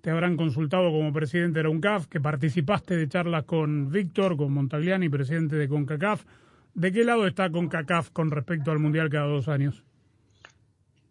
[0.05, 4.53] te habrán consultado como presidente de la UNCAF, que participaste de charlas con Víctor, con
[4.53, 6.25] Montagliani, presidente de CONCACAF.
[6.75, 9.83] ¿De qué lado está CONCACAF con respecto al Mundial cada dos años?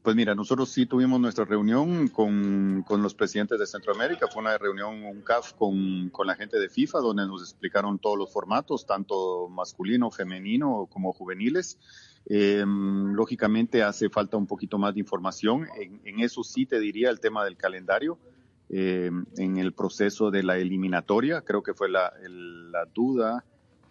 [0.00, 4.28] Pues mira, nosotros sí tuvimos nuestra reunión con, con los presidentes de Centroamérica.
[4.28, 8.16] Fue una reunión, un CAF con, con la gente de FIFA, donde nos explicaron todos
[8.16, 11.80] los formatos, tanto masculino, femenino como juveniles.
[12.26, 15.66] Eh, lógicamente hace falta un poquito más de información.
[15.80, 18.20] En, en eso sí te diría el tema del calendario.
[18.76, 23.44] Eh, en el proceso de la eliminatoria, creo que fue la, el- la duda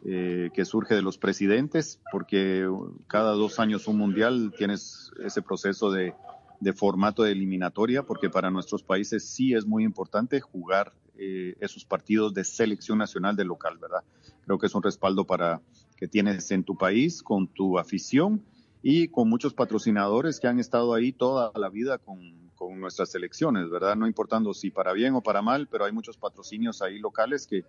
[0.06, 2.68] eh, que surge de los presidentes, porque
[3.08, 6.14] cada dos años un mundial tienes ese proceso de,
[6.60, 11.86] de formato de eliminatoria, porque para nuestros países sí es muy importante jugar eh, esos
[11.86, 14.04] partidos de selección nacional de local, ¿verdad?
[14.46, 15.62] Creo que es un respaldo para
[15.96, 18.44] que tienes en tu país, con tu afición
[18.82, 23.96] y con muchos patrocinadores que han estado ahí toda la vida con, nuestras selecciones, ¿verdad?
[23.96, 27.64] No importando si para bien o para mal, pero hay muchos patrocinios ahí locales que,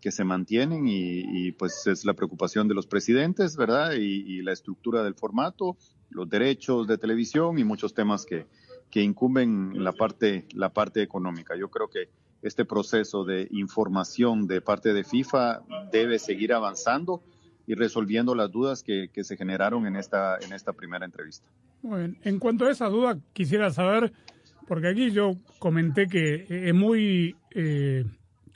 [0.00, 3.92] que se mantienen y, y, pues es la preocupación de los presidentes, ¿verdad?
[3.92, 5.76] Y, y la estructura del formato,
[6.10, 8.46] los derechos de televisión y muchos temas que,
[8.90, 11.56] que incumben la parte, la parte económica.
[11.56, 12.10] Yo creo que
[12.42, 17.22] este proceso de información de parte de FIFA debe seguir avanzando
[17.66, 21.48] y resolviendo las dudas que, que se generaron en esta, en esta primera entrevista.
[21.82, 22.16] Muy.
[22.22, 24.12] En cuanto a esa duda, quisiera saber,
[24.66, 28.04] porque aquí yo comenté que es muy eh,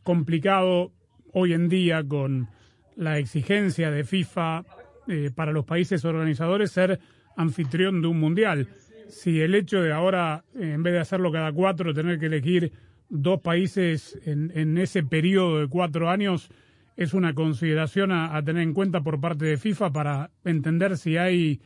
[0.03, 0.93] complicado
[1.33, 2.49] hoy en día con
[2.97, 4.65] la exigencia de FIFA
[5.07, 6.99] eh, para los países organizadores ser
[7.37, 8.69] anfitrión de un mundial.
[9.09, 12.73] Si el hecho de ahora, eh, en vez de hacerlo cada cuatro, tener que elegir
[13.09, 16.51] dos países en, en ese periodo de cuatro años,
[16.99, 21.61] es una consideración a, tener en cuenta por parte de FIFA para entender si hay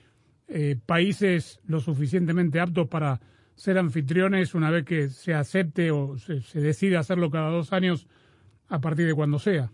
[0.47, 3.19] eh, países lo suficientemente aptos para
[3.55, 8.07] ser anfitriones una vez que se acepte o se, se decide hacerlo cada dos años
[8.69, 9.73] a partir de cuando sea.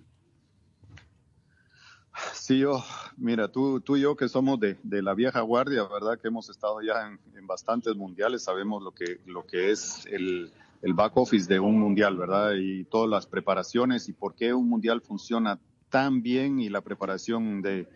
[2.32, 2.84] Sí, yo,
[3.16, 6.20] mira, tú, tú y yo que somos de, de la vieja guardia, ¿verdad?
[6.20, 10.52] Que hemos estado ya en, en bastantes mundiales, sabemos lo que, lo que es el,
[10.82, 12.52] el back office de un mundial, ¿verdad?
[12.56, 17.62] Y todas las preparaciones y por qué un mundial funciona tan bien y la preparación
[17.62, 17.88] de,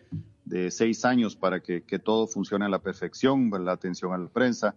[0.45, 4.75] de seis años para que, todo funcione a la perfección, la atención a la prensa.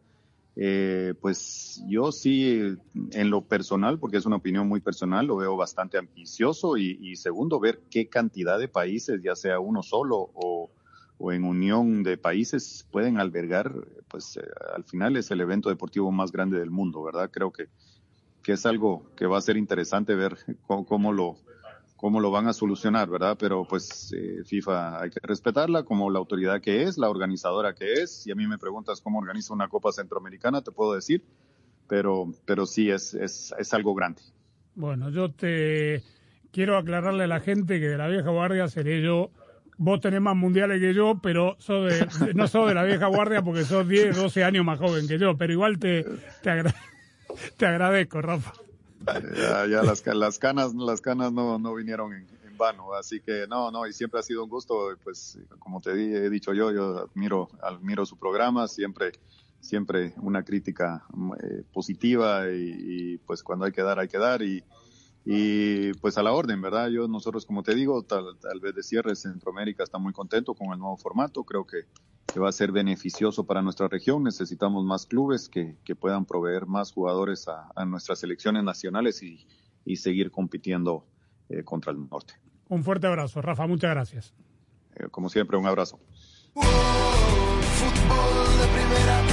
[0.58, 2.78] Eh, pues yo sí,
[3.12, 7.16] en lo personal, porque es una opinión muy personal, lo veo bastante ambicioso y, y
[7.16, 10.70] segundo, ver qué cantidad de países, ya sea uno solo o,
[11.18, 13.72] o en unión de países, pueden albergar,
[14.08, 14.42] pues eh,
[14.74, 17.30] al final es el evento deportivo más grande del mundo, ¿verdad?
[17.30, 17.68] Creo que,
[18.46, 20.36] que es algo que va a ser interesante ver
[20.68, 21.36] cómo, cómo lo
[21.96, 23.36] cómo lo van a solucionar, ¿verdad?
[23.36, 27.94] Pero pues eh, FIFA hay que respetarla como la autoridad que es, la organizadora que
[27.94, 28.22] es.
[28.22, 31.24] Si a mí me preguntas cómo organiza una Copa Centroamericana, te puedo decir,
[31.88, 34.22] pero, pero sí es, es, es algo grande.
[34.76, 36.04] Bueno, yo te
[36.52, 39.32] quiero aclararle a la gente que de la vieja guardia seré yo.
[39.76, 43.42] Vos tenés más mundiales que yo, pero sos de, no sos de la vieja guardia
[43.42, 46.04] porque sos 10, 12 años más joven que yo, pero igual te,
[46.42, 46.72] te, agra
[47.56, 48.52] te agradezco, Rafa.
[49.36, 53.70] Ya, ya las, canas, las canas no, no vinieron en, en, vano, así que no,
[53.70, 57.48] no, y siempre ha sido un gusto, pues como te he dicho yo, yo admiro,
[57.62, 59.12] admiro su programa, siempre,
[59.60, 61.04] siempre una crítica
[61.42, 64.64] eh, positiva y, y, pues cuando hay que dar, hay que dar y,
[65.28, 66.88] y pues a la orden, ¿verdad?
[66.88, 70.72] Yo, nosotros, como te digo, tal, tal vez de cierre, Centroamérica está muy contento con
[70.72, 71.86] el nuevo formato, creo que,
[72.32, 74.22] que va a ser beneficioso para nuestra región.
[74.22, 79.48] Necesitamos más clubes que, que puedan proveer más jugadores a, a nuestras selecciones nacionales y,
[79.84, 81.04] y seguir compitiendo
[81.48, 82.34] eh, contra el norte.
[82.68, 84.32] Un fuerte abrazo, Rafa, muchas gracias.
[84.94, 85.98] Eh, como siempre, un abrazo.
[86.54, 86.62] Oh,
[87.62, 89.25] fútbol de primera,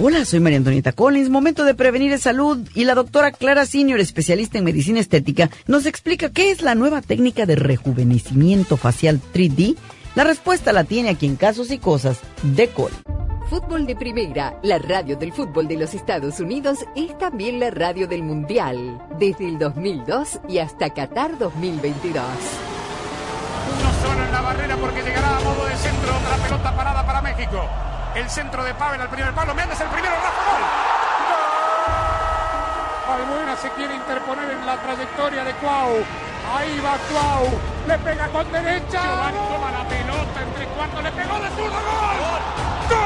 [0.00, 1.30] Hola, soy María Antonieta Collins.
[1.30, 5.86] Momento de prevenir es salud y la doctora Clara Senior, especialista en medicina estética, nos
[5.86, 9.76] explica qué es la nueva técnica de rejuvenecimiento facial 3D.
[10.16, 12.90] La respuesta la tiene aquí en Casos y Cosas de Col.
[13.48, 18.08] Fútbol de Primera, la radio del fútbol de los Estados Unidos, es también la radio
[18.08, 22.24] del Mundial, desde el 2002 y hasta Qatar 2022.
[23.78, 27.22] Uno solo en la barrera porque llegará a modo de centro otra pelota parada para
[27.22, 27.93] México.
[28.14, 29.54] El centro de Pavel al primer palo.
[29.54, 30.14] Méndez el primero.
[30.14, 30.62] Rafa gol.
[33.08, 36.04] Balbuena se quiere interponer en la trayectoria de Cuau.
[36.56, 37.60] Ahí va Cuau.
[37.88, 39.02] Le pega con derecha.
[39.02, 41.02] Giovanni toma la pelota entre cuartos.
[41.02, 41.74] Le pegó de zurdo.
[41.74, 42.40] ¡Gol!
[42.88, 43.00] ¡Gol!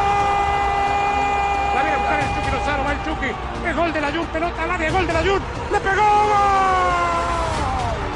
[1.75, 2.85] La viene a buscar el Chucky Lozano.
[2.85, 3.33] Va el Chucky.
[3.67, 4.27] Es gol de la Jun.
[4.27, 4.91] Pelota al área.
[4.91, 5.43] Gol de la Jun.
[5.73, 6.03] Le pegó.
[6.03, 7.38] ¡Gol!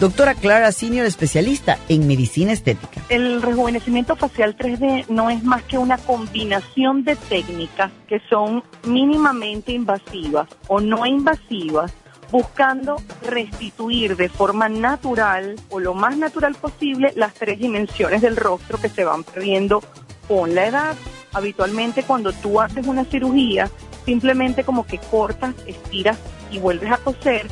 [0.00, 3.00] Doctora Clara Senior, especialista en medicina estética.
[3.08, 9.70] El rejuvenecimiento facial 3D no es más que una combinación de técnicas que son mínimamente
[9.70, 11.92] invasivas o no invasivas,
[12.32, 18.78] buscando restituir de forma natural o lo más natural posible las tres dimensiones del rostro
[18.78, 19.80] que se van perdiendo
[20.26, 20.96] con la edad.
[21.32, 23.70] Habitualmente cuando tú haces una cirugía,
[24.04, 26.18] simplemente como que cortas, estiras
[26.50, 27.46] y vuelves a coser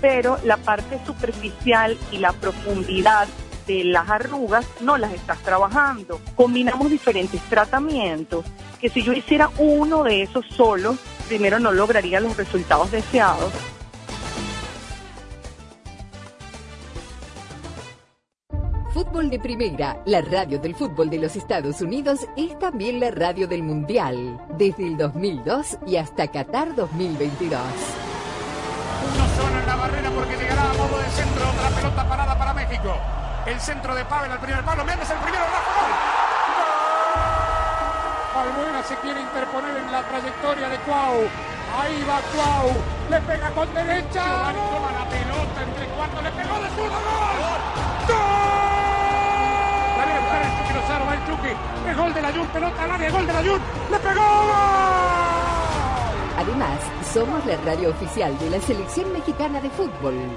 [0.00, 3.28] pero la parte superficial y la profundidad
[3.66, 6.20] de las arrugas no las estás trabajando.
[6.34, 8.44] Combinamos diferentes tratamientos
[8.80, 10.96] que si yo hiciera uno de esos solo,
[11.28, 13.52] primero no lograría los resultados deseados.
[18.92, 23.46] Fútbol de Primera, la radio del fútbol de los Estados Unidos, es también la radio
[23.46, 28.05] del Mundial, desde el 2002 y hasta Qatar 2022.
[31.96, 32.94] Pelota parada para México.
[33.46, 34.84] El centro de Pavel al primer palo.
[34.84, 35.44] Méndez el primero.
[35.44, 35.92] Rafa, gol.
[38.42, 41.28] Albuena se quiere interponer en la trayectoria de Cuau.
[41.80, 42.76] Ahí va Cuau.
[43.08, 44.24] Le pega con derecha.
[44.24, 46.22] Giovanni toma la pelota entre cuartos.
[46.22, 46.98] Le pegó de zurdo.
[47.00, 47.60] ¡Gol!
[48.08, 48.36] ¡Gol!
[49.96, 51.06] Viene a buscar el Chucky Lozano.
[51.06, 51.52] Va el Chucky.
[51.88, 52.46] Es gol de la Jun.
[52.48, 53.10] Pelota al área.
[53.10, 53.60] Gol de la Jun.
[53.90, 54.22] Le pegó.
[54.22, 55.16] ¡Gol!
[56.38, 56.78] Además,
[57.14, 60.36] somos la radio oficial de la selección mexicana de fútbol.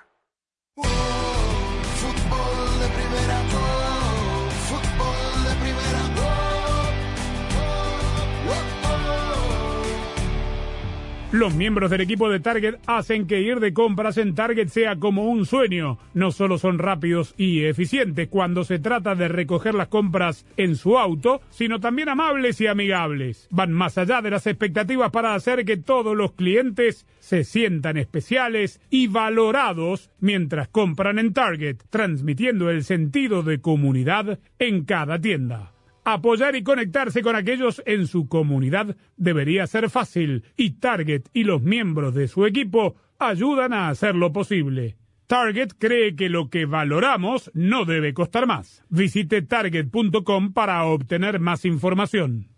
[11.31, 15.29] Los miembros del equipo de Target hacen que ir de compras en Target sea como
[15.29, 15.97] un sueño.
[16.13, 20.99] No solo son rápidos y eficientes cuando se trata de recoger las compras en su
[20.99, 23.47] auto, sino también amables y amigables.
[23.49, 28.81] Van más allá de las expectativas para hacer que todos los clientes se sientan especiales
[28.89, 35.71] y valorados mientras compran en Target, transmitiendo el sentido de comunidad en cada tienda.
[36.03, 41.61] Apoyar y conectarse con aquellos en su comunidad debería ser fácil y Target y los
[41.61, 44.97] miembros de su equipo ayudan a hacerlo posible.
[45.27, 48.83] Target cree que lo que valoramos no debe costar más.
[48.89, 52.49] Visite target.com para obtener más información.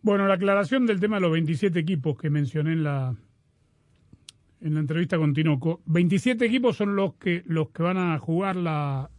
[0.00, 3.14] Bueno, la aclaración del tema de los 27 equipos que mencioné en la
[4.62, 5.82] en la entrevista con Tinoco.
[5.84, 9.10] 27 equipos son los que los que van a jugar la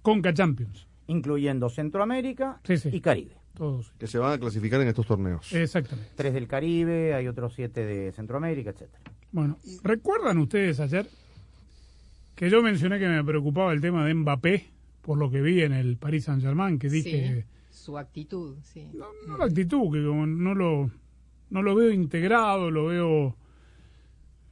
[0.00, 0.87] Conca Champions.
[1.08, 2.90] Incluyendo Centroamérica Sí, sí.
[2.92, 3.34] y Caribe.
[3.54, 3.92] Todos.
[3.98, 5.52] Que se van a clasificar en estos torneos.
[5.52, 6.12] Exactamente.
[6.14, 9.02] Tres del Caribe, hay otros siete de Centroamérica, etcétera.
[9.32, 11.06] Bueno, ¿recuerdan ustedes ayer
[12.36, 14.66] que yo mencioné que me preocupaba el tema de Mbappé
[15.02, 18.88] por lo que vi en el Paris Saint-Germain, que dije Su actitud, sí.
[19.26, 20.90] no la actitud, que como no lo
[21.50, 23.34] no lo veo integrado, lo veo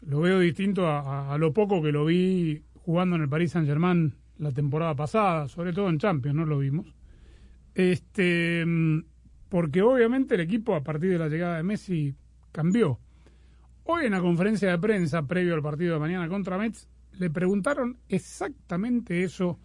[0.02, 3.52] lo veo distinto a, a- a lo poco que lo vi jugando en el Paris
[3.52, 6.86] Saint-Germain la temporada pasada, sobre todo en Champions, no lo vimos.
[7.74, 8.64] Este,
[9.48, 12.14] porque obviamente el equipo a partir de la llegada de Messi
[12.52, 12.98] cambió.
[13.84, 17.98] Hoy en la conferencia de prensa previo al partido de mañana contra Metz le preguntaron
[18.08, 19.58] exactamente eso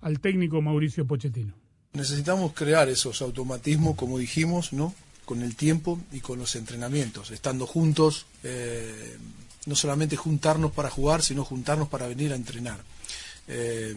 [0.00, 1.54] al técnico Mauricio Pochettino.
[1.92, 4.94] Necesitamos crear esos automatismos, como dijimos, ¿no?
[5.24, 9.16] Con el tiempo y con los entrenamientos, estando juntos, eh,
[9.66, 12.78] no solamente juntarnos para jugar, sino juntarnos para venir a entrenar.
[13.48, 13.94] Eh,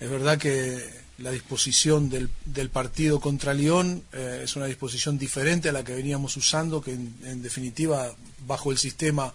[0.00, 5.68] es verdad que la disposición del, del partido contra Lyon eh, es una disposición diferente
[5.68, 8.12] a la que veníamos usando, que en, definitiva,
[8.46, 9.32] bajo el sistema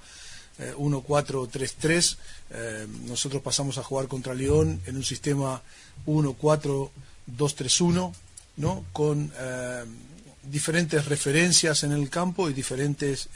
[0.59, 2.17] eh, 1-4-3-3,
[2.49, 5.61] eh, nosotros pasamos a jugar contra Lyon en un sistema
[6.05, 8.13] 1-4-2-3-1,
[8.57, 8.85] ¿no?
[8.91, 9.31] con
[10.43, 13.29] diferentes referencias en el campo y diferentes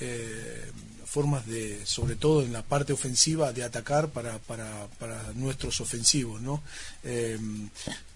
[1.12, 6.42] formas de, sobre todo en la parte ofensiva, de atacar para, para, para nuestros ofensivos,
[6.42, 6.64] ¿no?
[7.04, 7.38] Eh,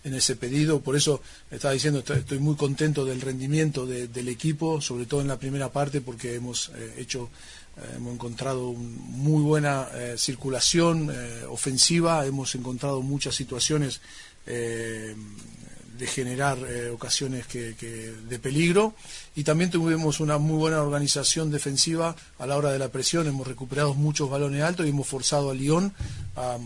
[0.05, 1.21] en ese pedido, por eso
[1.51, 5.69] estaba diciendo, estoy, muy contento del rendimiento de- del equipo, sobre todo en la primera
[5.73, 7.29] parte, porque hemos eh, hecho,
[7.77, 13.99] eh, hemos encontrado muy buena circulación eh, ofensiva, hemos encontrado muchas situaciones
[15.97, 18.93] de generar eh, ocasiones que, de peligro
[19.35, 23.47] y también tuvimos una muy buena organización defensiva a la hora de la presión, hemos
[23.47, 25.93] recuperado muchos balones altos y hemos forzado a Lyon
[26.35, 26.57] a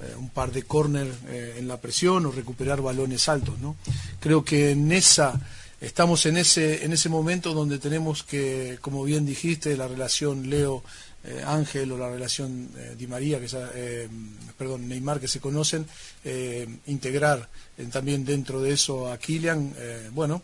[0.00, 3.76] eh, un par de córner eh, en la presión o recuperar balones altos, ¿no?
[4.20, 5.40] Creo que en esa
[5.80, 10.82] estamos en ese en ese momento donde tenemos que, como bien dijiste, la relación Leo
[11.28, 14.08] eh, Ángel o la relación eh, Di María, que eh,
[14.56, 15.86] perdón, Neymar, que se conocen,
[16.24, 17.48] eh, integrar
[17.92, 19.72] también dentro de eso a Kylian,
[20.12, 20.42] bueno,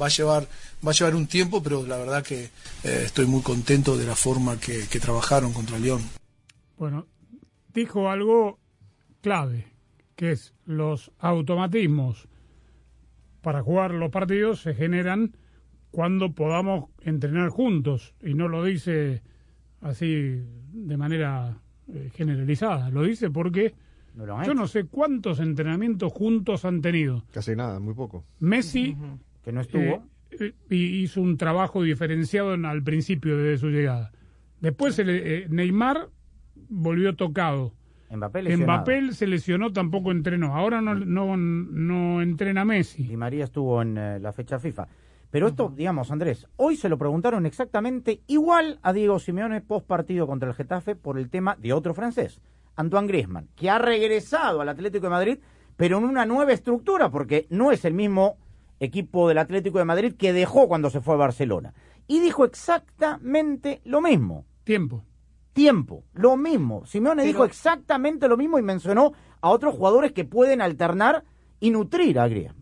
[0.00, 0.48] va a llevar
[0.84, 2.50] va a llevar un tiempo, pero la verdad que
[2.82, 6.02] estoy muy contento de la forma que, que trabajaron contra León.
[6.76, 7.06] Bueno,
[7.72, 8.58] dijo algo
[9.20, 9.68] clave,
[10.16, 12.26] que es los automatismos
[13.42, 15.36] para jugar los partidos se generan
[15.90, 19.22] cuando podamos entrenar juntos y no lo dice
[19.82, 20.40] así
[20.72, 21.58] de manera
[21.92, 23.74] eh, generalizada, lo dice porque
[24.14, 27.24] No lo han yo no sé cuántos entrenamientos juntos han tenido.
[27.32, 28.24] Casi nada, muy poco.
[28.40, 28.96] Messi
[29.44, 30.04] que no estuvo.
[30.30, 34.12] eh, y hizo un trabajo diferenciado en- al principio de su llegada.
[34.60, 36.08] Después se le- eh, Neymar
[36.68, 37.74] volvió tocado.
[38.10, 38.82] Mbappé lesionado.
[38.82, 40.54] Mbappé se lesionó, tampoco entrenó.
[40.54, 43.02] Ahora no, no, no entrena Messi.
[43.04, 44.86] Di María estuvo en eh, la fecha FIFA.
[45.32, 50.26] Pero esto, digamos, Andrés, hoy se lo preguntaron exactamente igual a Diego Simeone post partido
[50.26, 52.42] contra el Getafe por el tema de otro francés,
[52.76, 55.38] Antoine Griezmann, que ha regresado al Atlético de Madrid,
[55.74, 58.36] pero en una nueva estructura, porque no es el mismo
[58.78, 61.72] equipo del Atlético de Madrid que dejó cuando se fue a Barcelona.
[62.06, 64.44] Y dijo exactamente lo mismo.
[64.64, 65.02] Tiempo.
[65.54, 66.84] Tiempo, lo mismo.
[66.84, 71.24] Simeone dijo exactamente lo mismo y mencionó a otros jugadores que pueden alternar
[71.58, 72.61] y nutrir a Griezmann.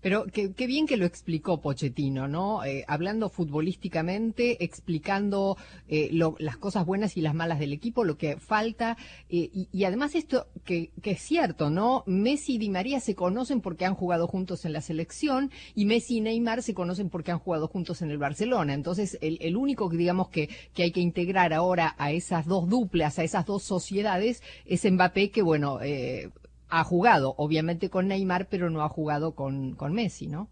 [0.00, 2.64] Pero qué, bien que lo explicó Pochettino, ¿no?
[2.64, 5.56] Eh, hablando futbolísticamente, explicando
[5.88, 8.96] eh, lo- las cosas buenas y las malas del equipo, lo que falta.
[9.28, 12.04] eh, y, además esto que, que es cierto, ¿no?
[12.06, 16.18] Messi y Di María se conocen porque han jugado juntos en la selección y Messi
[16.18, 18.74] y Neymar se conocen porque han jugado juntos en el Barcelona.
[18.74, 22.68] Entonces, el, el único que digamos que, que hay que integrar ahora a esas dos
[22.68, 26.30] duplas, a esas dos sociedades, es Mbappé, que bueno, eh,
[26.68, 30.48] ha jugado, obviamente con Neymar, pero no ha jugado con, con Messi, ¿no?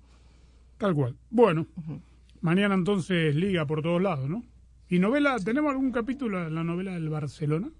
[0.79, 1.17] Tal cual.
[1.31, 1.67] Bueno,
[2.41, 4.43] mañana entonces liga por todos lados, ¿no?
[4.89, 5.37] ¿Y novela?
[5.45, 7.71] ¿Tenemos algún capítulo de la novela del Barcelona?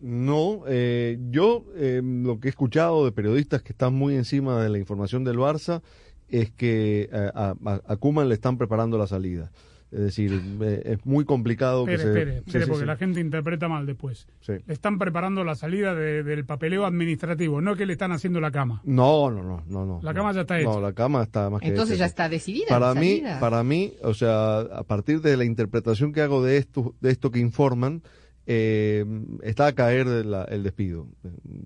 [0.00, 4.68] No, eh, yo eh, lo que he escuchado de periodistas que están muy encima de
[4.68, 5.82] la información del Barça
[6.28, 9.50] es que eh, a, a, Koeman le están preparando la salida.
[9.90, 10.42] Es decir,
[10.84, 12.08] es muy complicado Espere, que se...
[12.08, 12.86] espere, Sí, espere, sí, porque sí.
[12.86, 14.26] la gente interpreta mal después.
[14.40, 14.52] Sí.
[14.66, 18.50] Le están preparando la salida de- del papeleo administrativo, no que le están haciendo la
[18.50, 18.82] cama.
[18.84, 20.00] No, no, no, no, no.
[20.02, 20.68] La cama ya está hecha.
[20.68, 23.40] No, la cama está más que Entonces hecha, ya está decidida Para la mí, salida.
[23.40, 27.30] para mí, o sea, a partir de la interpretación que hago de esto, de esto
[27.30, 28.02] que informan,
[28.46, 29.04] eh,
[29.42, 31.06] está a caer la- el despido.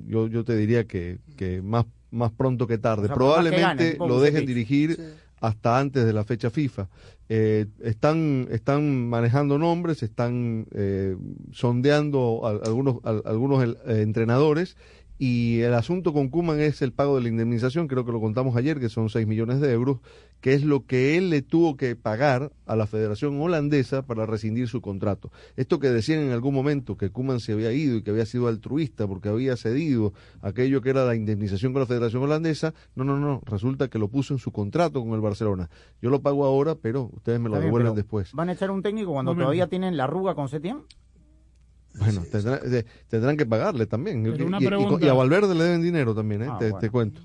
[0.06, 3.02] Yo, yo te diría que, que más, más pronto que tarde.
[3.04, 4.96] O sea, que Probablemente gane, tipo lo dejen dirigir
[5.42, 6.88] hasta antes de la fecha FIFA.
[7.28, 11.16] Eh, están, están manejando nombres, están eh,
[11.50, 14.76] sondeando a- algunos, algunos eh, entrenadores
[15.18, 18.56] y el asunto con Kuman es el pago de la indemnización, creo que lo contamos
[18.56, 19.98] ayer, que son 6 millones de euros,
[20.42, 24.66] que es lo que él le tuvo que pagar a la Federación Holandesa para rescindir
[24.68, 25.30] su contrato.
[25.56, 28.48] Esto que decían en algún momento que Kuman se había ido y que había sido
[28.48, 30.12] altruista porque había cedido
[30.42, 34.08] aquello que era la indemnización con la Federación Holandesa, no, no, no, resulta que lo
[34.08, 35.70] puso en su contrato con el Barcelona.
[36.02, 38.32] Yo lo pago ahora, pero ustedes me lo devuelven después.
[38.34, 40.78] ¿Van a echar un técnico cuando todavía tienen la arruga con Setién?
[41.98, 44.24] Bueno, tendrá- de- tendrán que pagarle también.
[44.26, 46.46] Y- a Valverde le deben dinero también, ¿eh?
[46.50, 46.78] Ah, te, bueno.
[46.80, 47.20] te cuento.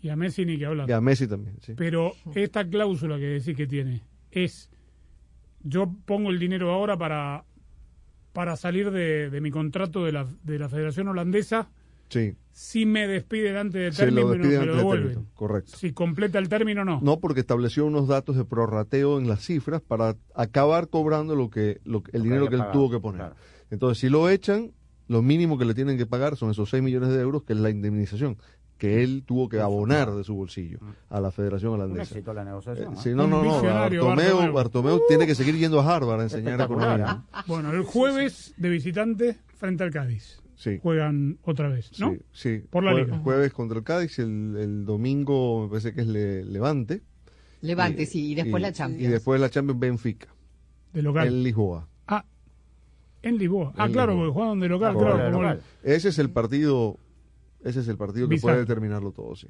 [0.00, 0.88] Y a Messi ni que hablar.
[0.88, 1.74] Y a Messi también, sí.
[1.76, 4.70] Pero esta cláusula que decís que tiene es,
[5.62, 7.44] yo pongo el dinero ahora para,
[8.32, 11.70] para salir de, de mi contrato de la, de la Federación Holandesa
[12.10, 12.34] Sí.
[12.52, 15.08] Si me despiden antes del Se lo término, me antes lo devuelven.
[15.08, 15.76] término, correcto.
[15.76, 17.00] Si completa el término, no.
[17.02, 21.80] No, porque estableció unos datos de prorrateo en las cifras para acabar cobrando lo que,
[21.84, 23.32] lo que- el dinero que él pagado, tuvo que poner.
[23.70, 24.72] Entonces, si lo echan,
[25.06, 27.58] lo mínimo que le tienen que pagar son esos 6 millones de euros, que es
[27.58, 28.38] la indemnización
[28.78, 30.78] que él tuvo que abonar de su bolsillo
[31.10, 32.02] a la Federación Un Holandesa.
[32.14, 32.92] éxito la negociación.
[32.92, 33.02] Eh, ¿no?
[33.02, 33.62] sí, no, Un no, no.
[33.62, 34.52] Bartomeu, Bartomeu.
[34.52, 37.24] Bartomeu tiene que seguir yendo a Harvard a enseñar economía.
[37.46, 40.40] Bueno, el jueves de visitante frente al Cádiz.
[40.54, 40.78] Sí.
[40.82, 42.10] Juegan otra vez, ¿no?
[42.12, 42.58] Sí, sí.
[42.70, 43.18] Por la Jue- liga.
[43.18, 47.02] Jueves contra el Cádiz, el, el domingo me parece que es Le- Levante.
[47.60, 49.02] Levante, sí, y después la Champions.
[49.04, 50.28] Y después la Champions Benfica.
[50.92, 51.26] De local.
[51.28, 51.88] En Lisboa.
[52.08, 52.24] Ah,
[53.22, 53.72] en Lisboa.
[53.76, 54.26] Ah, En claro, Lisboa.
[54.28, 55.38] porque juegan de local, Correcto.
[55.38, 55.60] claro.
[55.82, 56.98] Ese es el partido,
[57.64, 59.48] ese es el partido que puede determinarlo todo, sí.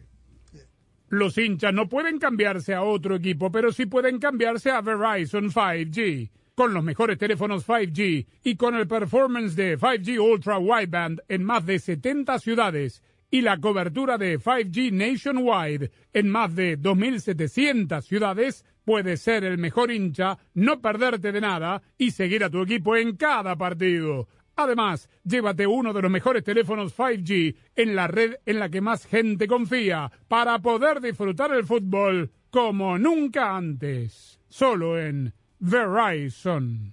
[1.10, 6.30] Los hinchas no pueden cambiarse a otro equipo, pero sí pueden cambiarse a Verizon 5G.
[6.54, 11.64] Con los mejores teléfonos 5G y con el performance de 5G Ultra Wideband en más
[11.64, 19.20] de 70 ciudades y la cobertura de 5G Nationwide en más de 2.700 ciudades, puedes
[19.20, 23.56] ser el mejor hincha, no perderte de nada y seguir a tu equipo en cada
[23.56, 24.28] partido.
[24.58, 29.06] Además, llévate uno de los mejores teléfonos 5G en la red en la que más
[29.06, 34.40] gente confía para poder disfrutar el fútbol como nunca antes.
[34.48, 36.92] Solo en Verizon.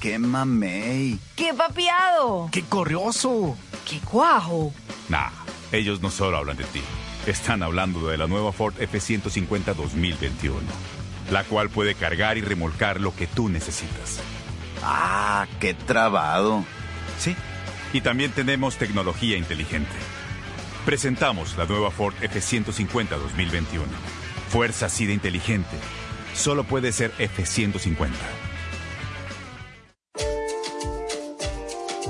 [0.00, 1.18] ¡Qué mamey!
[1.36, 2.48] ¡Qué papiado!
[2.50, 3.56] ¡Qué corrioso!
[3.88, 4.72] ¡Qué cuajo!
[5.08, 5.30] Nah,
[5.70, 6.82] ellos no solo hablan de ti.
[7.26, 10.58] Están hablando de la nueva Ford F-150 2021,
[11.30, 14.20] la cual puede cargar y remolcar lo que tú necesitas.
[14.82, 16.64] ¡Ah, qué trabado!
[17.20, 17.36] Sí,
[17.92, 19.92] y también tenemos tecnología inteligente.
[20.84, 23.86] Presentamos la nueva Ford F-150 2021.
[24.48, 25.76] Fuerza así de inteligente.
[26.34, 28.08] Solo puede ser F-150.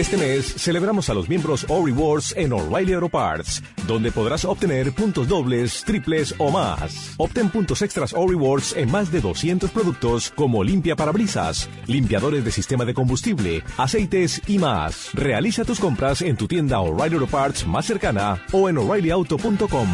[0.00, 4.94] Este mes celebramos a los miembros O Rewards en O'Reilly Auto Parts, donde podrás obtener
[4.94, 7.12] puntos dobles, triples o más.
[7.18, 12.50] Obtén puntos extras O Rewards en más de 200 productos como limpia parabrisas, limpiadores de
[12.50, 15.10] sistema de combustible, aceites y más.
[15.12, 19.88] Realiza tus compras en tu tienda O'Reilly Auto Parts más cercana o en o'ReillyAuto.com.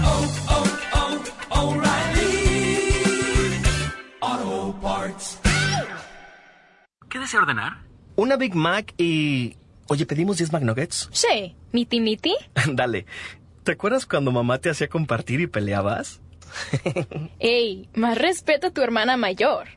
[7.08, 7.78] ¿Qué desea ordenar?
[8.14, 9.56] Una Big Mac y...
[9.88, 11.08] Oye, ¿pedimos 10 McNuggets?
[11.12, 12.34] Sí, miti miti.
[12.72, 13.06] Dale.
[13.62, 16.20] ¿Te acuerdas cuando mamá te hacía compartir y peleabas?
[17.38, 19.68] Ey, más respeto a tu hermana mayor.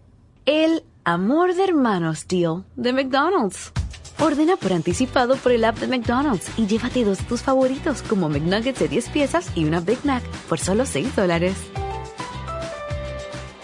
[0.46, 3.72] El amor de hermanos deal de McDonald's.
[4.20, 8.30] Ordena por anticipado por el app de McDonald's y llévate dos de tus favoritos como
[8.30, 11.56] McNuggets de 10 piezas y una Big Mac por solo 6 dólares.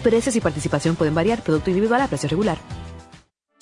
[0.02, 2.58] Precios y participación pueden variar, producto individual a precio regular.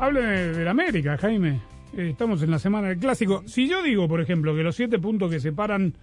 [0.00, 1.60] Hable del América, Jaime.
[1.96, 3.42] Eh, estamos en la semana del clásico.
[3.46, 5.94] Si yo digo, por ejemplo, que los siete puntos que separan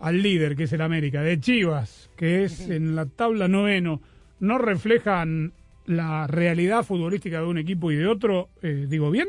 [0.00, 4.00] al líder, que es el América, de Chivas, que es en la tabla noveno,
[4.38, 5.52] no reflejan
[5.86, 9.28] la realidad futbolística de un equipo y de otro, eh, digo bien.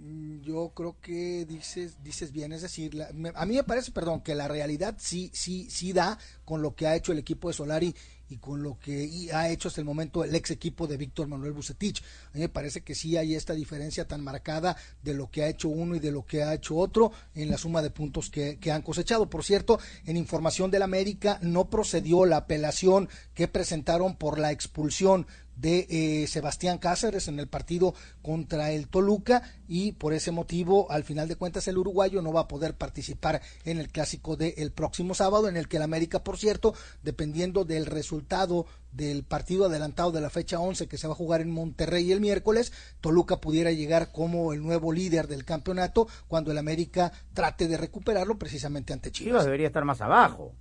[0.00, 3.92] Mm, Yo creo que dices dices bien, es decir, la- me- a mí me parece,
[3.92, 7.48] perdón, que la realidad sí sí sí da con lo que ha hecho el equipo
[7.48, 7.94] de Solari
[8.30, 11.52] y con lo que ha hecho hasta el momento el ex equipo de Víctor Manuel
[11.52, 12.02] Bucetich.
[12.46, 15.98] Parece que sí hay esta diferencia tan marcada de lo que ha hecho uno y
[15.98, 19.28] de lo que ha hecho otro en la suma de puntos que, que han cosechado.
[19.28, 25.26] Por cierto, en información del América no procedió la apelación que presentaron por la expulsión
[25.58, 31.02] de eh, Sebastián Cáceres en el partido contra el Toluca y por ese motivo al
[31.02, 35.14] final de cuentas el uruguayo no va a poder participar en el clásico del próximo
[35.14, 40.20] sábado en el que el América por cierto dependiendo del resultado del partido adelantado de
[40.20, 44.12] la fecha 11 que se va a jugar en Monterrey el miércoles Toluca pudiera llegar
[44.12, 49.28] como el nuevo líder del campeonato cuando el América trate de recuperarlo precisamente ante Chivas.
[49.28, 50.54] Chivas debería estar más abajo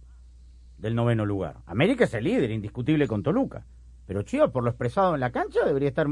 [0.78, 1.58] del noveno lugar.
[1.66, 3.66] América es el líder, indiscutible con Toluca.
[4.08, 6.08] Pero Chivas, por lo expresado en la cancha, debería estar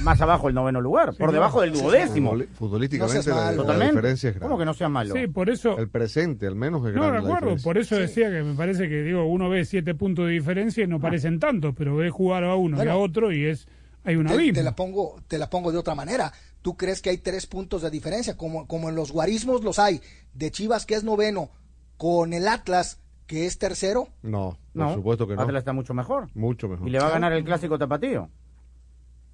[0.00, 2.32] más abajo del noveno lugar, por debajo del duodécimo.
[2.54, 4.48] Futbolísticamente No la, la diferencia es grande.
[4.48, 5.14] ¿Cómo que no sea malo?
[5.14, 5.76] Sí, por eso.
[5.78, 7.28] El presente, al menos, es No, grande.
[7.28, 10.32] de acuerdo, por eso decía que me parece que, digo, uno ve siete puntos de
[10.32, 13.68] diferencia y no parecen tantos, pero ve jugar a uno y a otro y es
[14.04, 16.30] hay un te, te la pongo te la pongo de otra manera
[16.60, 20.00] tú crees que hay tres puntos de diferencia como como en los guarismos los hay
[20.34, 21.50] de Chivas que es noveno
[21.96, 25.42] con el Atlas que es tercero No, por No, supuesto que no.
[25.42, 26.28] Atlas está mucho mejor.
[26.34, 26.86] Mucho mejor.
[26.86, 28.28] Y le va a ganar el clásico tapatío.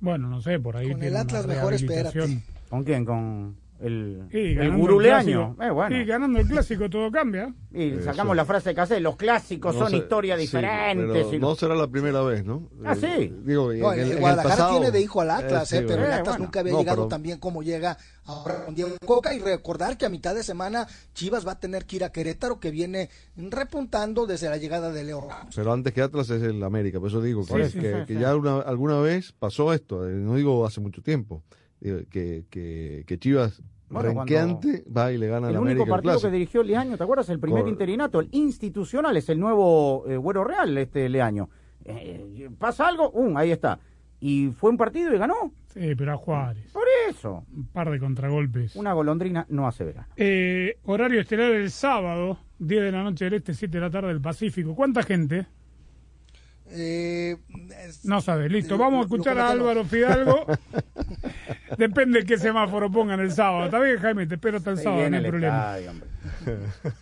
[0.01, 2.43] Bueno, no sé, por ahí Con el Atlas mejor espérate.
[2.68, 3.05] ¿Con quién?
[3.05, 5.06] Con el, Sí, el ganando gurú el.
[5.06, 5.96] Eh, bueno.
[5.96, 7.54] Sí, ganando el clásico todo cambia.
[7.72, 8.04] Y Eso.
[8.04, 11.24] sacamos la frase de Casé, los clásicos No son sé- historias sí, diferentes.
[11.26, 12.68] pero y- no será la primera vez, ¿no?
[12.84, 12.96] Ah, Eh,
[13.30, 13.34] sí.
[13.44, 15.78] Digo, No, en el, el, en el Guadalajara pasado- tiene de hijo al Atlas, Eh,
[15.78, 16.10] eh, pero el.
[16.12, 16.44] Atlas bueno.
[16.44, 19.96] nunca había No, llegado pero- tan bien como llega ahora con Diego Coca y recordar
[19.96, 23.08] que a mitad de semana Chivas va a tener que ir a Querétaro que viene
[23.36, 25.54] repuntando desde la llegada de Leo Ramos.
[25.54, 28.06] Pero antes que Atlas es el América, por eso digo que, Sí, sí, que, sí,
[28.06, 28.20] que sí.
[28.20, 33.04] ya una- alguna vez pasó esto, eh, no digo hace mucho tiempo, digo, que, que,
[33.06, 36.62] que Chivas Bueno, renqueante va y le gana El único América el partido que dirigió
[36.62, 37.28] Leaño, ¿te acuerdas?
[37.30, 41.48] El primer Cor- interinato, el institucional, es el nuevo eh, Güero Real, este Leaño.
[41.84, 43.36] Eh, pasa algo, ¡um!
[43.36, 43.78] ahí está.
[44.20, 45.52] Y fue un partido y ganó.
[45.68, 46.70] Sí, pero a Juárez.
[46.72, 47.44] Por eso.
[47.54, 48.76] Un par de contragolpes.
[48.76, 50.08] Una golondrina no hace verano.
[50.16, 54.08] Eh, horario estelar el sábado, 10 de la noche del este, 7 de la tarde
[54.08, 54.74] del Pacífico.
[54.74, 55.46] ¿Cuánta gente?
[56.72, 57.36] Eh,
[57.86, 58.78] es- No sabes, listo.
[58.78, 59.50] Vamos a escuchar a.
[59.50, 60.46] Álvaro Fidalgo.
[61.78, 63.64] Depende de qué semáforo pongan el sábado.
[63.66, 65.78] Está bien, Jaime, te espero hasta el sábado, no hay el problema.
[65.78, 66.00] estadio.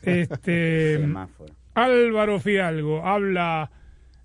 [0.03, 1.53] Este, Semáforo.
[1.75, 3.71] Álvaro Fidalgo habla.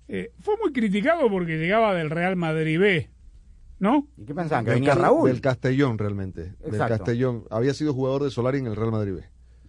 [0.08, 3.10] eh, fue muy criticado porque llegaba del Real Madrid B,
[3.78, 4.08] ¿no?
[4.16, 4.64] ¿Y qué pensaban?
[4.64, 5.28] Que Del, venía Raúl.
[5.30, 6.96] del Castellón realmente, del Exacto.
[6.98, 7.44] Castellón.
[7.50, 9.24] Había sido jugador de Solari en el Real Madrid B.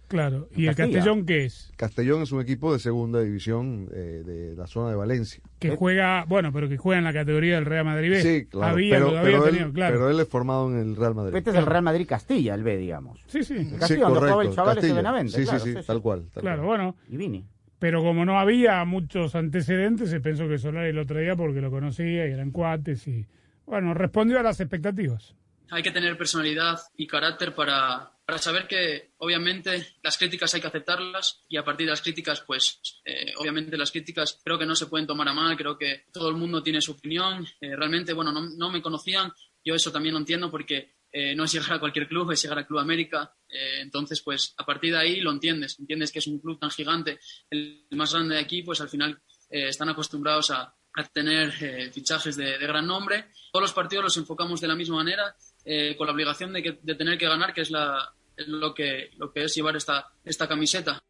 [0.08, 0.48] Claro.
[0.54, 0.76] ¿Y el.
[0.76, 1.72] Castellón qué es?
[1.76, 5.42] Castellón es un equipo de segunda división eh, de la zona de Valencia.
[5.58, 8.22] Que juega, bueno, pero que juega en la categoría del Real Madrid B.
[8.22, 8.72] Sí, claro.
[8.74, 9.94] Había, pero, pero tenido, él, claro.
[9.96, 11.34] pero él es formado en el Real Madrid.
[11.36, 13.18] Este es el Real Madrid Castilla, el B, digamos.
[13.26, 13.54] Sí, sí.
[13.54, 14.94] El Sí, Castilla, donde jugaba el correcto, chaval Castilla.
[14.94, 15.32] Benavente.
[15.32, 16.24] Sí, claro, sí, sí, tal cual.
[16.32, 16.66] tal Claro, cual.
[16.78, 16.96] bueno.
[17.08, 17.44] Y Vini.
[17.78, 22.26] Pero como no había muchos antecedentes, se pensó que Solari lo traía porque lo conocía
[22.26, 23.26] y eran cuates y,
[23.66, 25.34] bueno, respondió a las expectativas.
[25.70, 30.66] hay que tener personalidad y carácter para, para saber que obviamente las críticas hay que
[30.66, 34.74] aceptarlas y a partir de las críticas pues eh, obviamente las críticas creo que no
[34.74, 38.12] se pueden tomar a mal, creo que todo el mundo tiene su opinión, Eh, realmente
[38.12, 39.32] bueno no, me conocían,
[39.64, 42.58] yo eso también lo entiendo porque eh, no es llegar a cualquier club, es llegar
[42.58, 46.26] al Club América, Eh, entonces pues a partir de ahí lo entiendes, entiendes que es
[46.26, 49.16] un club tan gigante, el más grande de aquí pues al final
[49.48, 53.26] están acostumbrados a, a tener eh, fichajes de, gran nombre.
[53.52, 56.78] Todos los partidos los enfocamos de la misma manera, eh, con la obligación de, que-
[56.82, 61.02] de tener que ganar, que es, la, lo, que, es llevar esta, esta camiseta.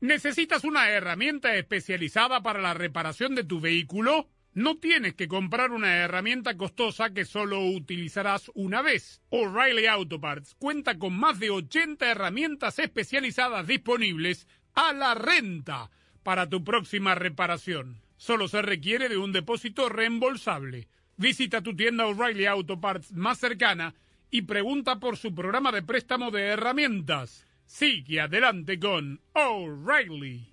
[0.00, 4.28] ¿Necesitas una herramienta especializada para la reparación de tu vehículo?
[4.52, 9.20] No tienes que comprar una herramienta costosa que solo utilizarás una vez.
[9.28, 15.90] O'Reilly Auto Parts cuenta con más de 80 herramientas especializadas disponibles a la renta
[16.22, 18.00] para tu próxima reparación.
[18.16, 20.88] Solo se requiere de un depósito reembolsable.
[21.16, 23.94] Visita tu tienda O'Reilly Auto Parts más cercana
[24.30, 27.44] y pregunta por su programa de préstamo de herramientas.
[27.66, 30.52] Sigue adelante con O'Reilly.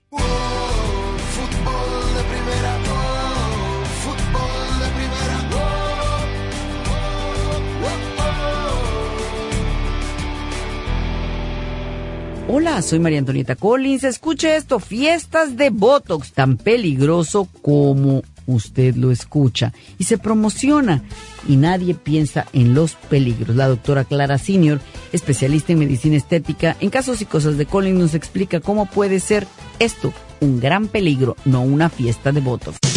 [12.49, 14.05] Hola, soy María Antonieta Collins.
[14.05, 19.73] Escuche esto, fiestas de Botox, tan peligroso como usted lo escucha.
[19.99, 21.03] Y se promociona
[21.47, 23.55] y nadie piensa en los peligros.
[23.55, 24.79] La doctora Clara Senior,
[25.13, 29.45] especialista en medicina estética, en casos y cosas de Collins, nos explica cómo puede ser
[29.77, 32.96] esto un gran peligro, no una fiesta de Botox.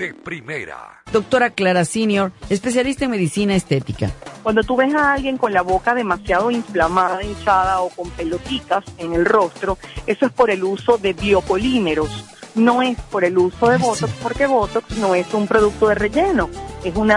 [0.00, 1.02] de primera.
[1.12, 4.10] Doctora Clara Senior, especialista en medicina estética.
[4.42, 9.12] Cuando tú ves a alguien con la boca demasiado inflamada, hinchada o con pelotitas en
[9.12, 9.76] el rostro,
[10.06, 12.24] eso es por el uso de biopolímeros.
[12.54, 16.48] No es por el uso de Botox, porque Botox no es un producto de relleno,
[16.82, 17.12] es un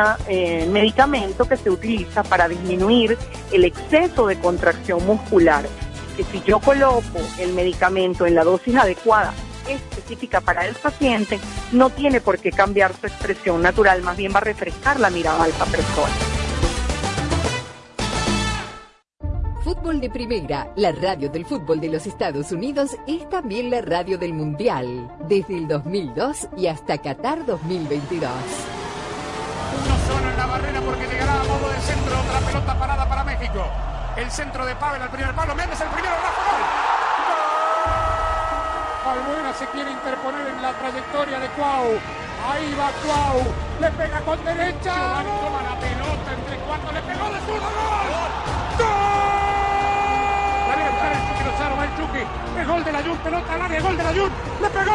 [0.71, 3.17] medicamento que se utiliza para disminuir
[3.51, 5.65] el exceso de contracción muscular.
[6.15, 9.33] Que si yo coloco el medicamento en la dosis adecuada,
[9.67, 11.39] específica para el paciente,
[11.71, 15.43] no tiene por qué cambiar su expresión natural, más bien va a refrescar la mirada
[15.43, 16.13] a esa persona.
[19.63, 24.17] Fútbol de Primera, la radio del fútbol de los Estados Unidos, es también la radio
[24.17, 28.29] del Mundial, desde el 2002 y hasta Qatar 2022.
[29.73, 33.23] Uno solo en la barrera porque llegará a modo de centro otra pelota parada para
[33.23, 33.65] México.
[34.17, 36.82] El centro de Pavel al primer palo, Méndez el primero, Rafa gol.
[39.05, 41.99] Albuena se quiere interponer en la trayectoria de Cuau.
[42.49, 43.43] Ahí va Cuau.
[43.81, 44.93] Le pega con derecha.
[44.95, 46.91] Giovanni toma la pelota entre cuatro.
[46.93, 47.67] Le pegó de zurdo.
[47.67, 48.31] ¡Gol!
[48.79, 49.43] ¡Gol!
[50.67, 51.75] La viene a buscar el Chucky Lozano.
[51.77, 52.23] Va el Chucky.
[52.59, 53.17] Es gol de la Jun.
[53.17, 53.81] Pelota al área.
[53.81, 54.31] Gol de la Jun.
[54.61, 54.93] ¡Le pegó!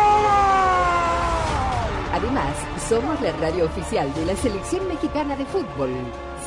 [2.15, 2.55] Además,
[2.89, 5.91] somos la radio oficial de la Selección Mexicana de Fútbol.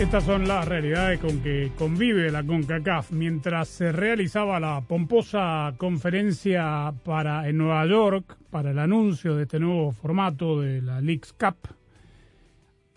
[0.00, 3.10] Estas son las realidades con que convive la CONCACAF.
[3.10, 9.58] Mientras se realizaba la pomposa conferencia para, en Nueva York para el anuncio de este
[9.58, 11.56] nuevo formato de la Leagues Cup,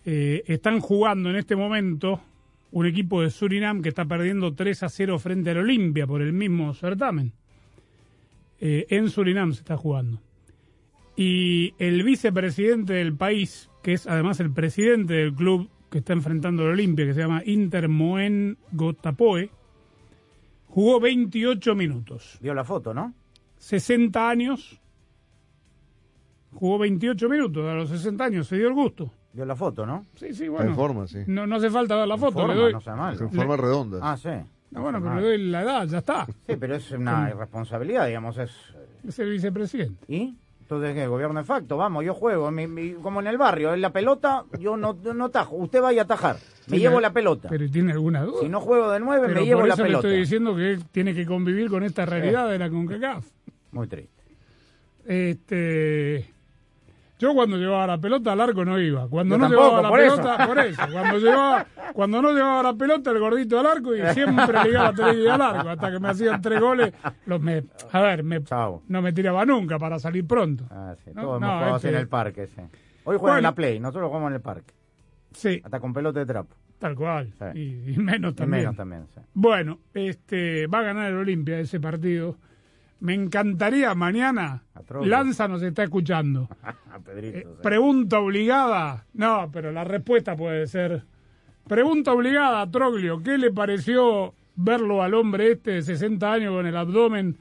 [0.05, 2.21] eh, están jugando en este momento
[2.71, 6.33] un equipo de Surinam que está perdiendo 3 a 0 frente al Olimpia por el
[6.33, 7.33] mismo certamen.
[8.59, 10.21] Eh, en Surinam se está jugando.
[11.15, 16.63] Y el vicepresidente del país, que es además el presidente del club que está enfrentando
[16.63, 19.51] al Olimpia, que se llama Inter Moen Gotapoe,
[20.67, 22.39] jugó 28 minutos.
[22.41, 23.13] Vio la foto, ¿no?
[23.57, 24.79] 60 años,
[26.53, 29.11] jugó 28 minutos, a los 60 años se dio el gusto.
[29.33, 30.05] Vio la foto, ¿no?
[30.15, 30.69] Sí, sí, bueno.
[30.69, 31.19] En forma, sí.
[31.27, 32.73] No, no hace falta ver la foto, forma, le doy...
[32.73, 33.19] no sea malo.
[33.19, 33.99] En forma redonda.
[34.01, 34.29] Ah, sí.
[34.71, 36.25] No, bueno, pero le doy la edad, ya está.
[36.25, 38.51] Sí, pero es una irresponsabilidad, digamos, es...
[39.05, 40.05] Es el vicepresidente.
[40.07, 40.37] ¿Y?
[40.72, 41.05] Entonces, ¿qué?
[41.05, 44.45] Gobierno de facto, vamos, yo juego, mi- mi- como en el barrio, en la pelota,
[44.57, 47.49] yo no, no tajo, usted vaya a tajar, me llevo la pelota.
[47.49, 48.39] Pero tiene alguna duda.
[48.39, 50.07] Si no juego de nueve, Pero me llevo por la eso le pelota.
[50.07, 53.26] estoy diciendo que tiene que convivir con esta realidad de la CONCACAF.
[53.74, 54.24] Muy triste.
[55.05, 56.30] Este,
[57.22, 59.07] yo cuando llevaba la pelota al arco no iba.
[59.07, 60.15] Cuando Yo no tampoco, llevaba la por eso.
[60.17, 60.82] pelota, por eso.
[60.91, 65.15] Cuando, llevaba, cuando no llevaba la pelota, el gordito al arco y siempre ligaba tres
[65.17, 65.69] días al arco.
[65.69, 66.93] Hasta que me hacían tres goles.
[67.28, 68.41] Los me, a ver, me,
[68.88, 70.65] no me tiraba nunca para salir pronto.
[70.72, 72.61] Ah, sí, No, todos no, hemos jugado este- en el parque, sí.
[73.03, 74.74] Hoy juegan en la Play, nosotros jugamos en el parque.
[75.32, 75.61] Sí.
[75.63, 76.55] Hasta con pelota de trapo.
[76.80, 77.32] Tal cual.
[77.53, 77.59] Sí.
[77.59, 78.61] Y, y menos Y también.
[78.63, 79.22] menos también, sí.
[79.34, 82.38] Bueno, este, va a ganar el Olimpia ese partido.
[83.01, 84.63] Me encantaría mañana.
[85.03, 86.47] Lanza nos está escuchando.
[86.63, 87.59] A Pedrito, Eh, sí.
[87.61, 89.05] pregunta obligada.
[89.13, 91.03] No, pero la respuesta puede ser.
[91.67, 93.21] Pregunta obligada a Troglio.
[93.23, 97.37] ¿Qué le pareció verlo al hombre este de 60 años con el abdomen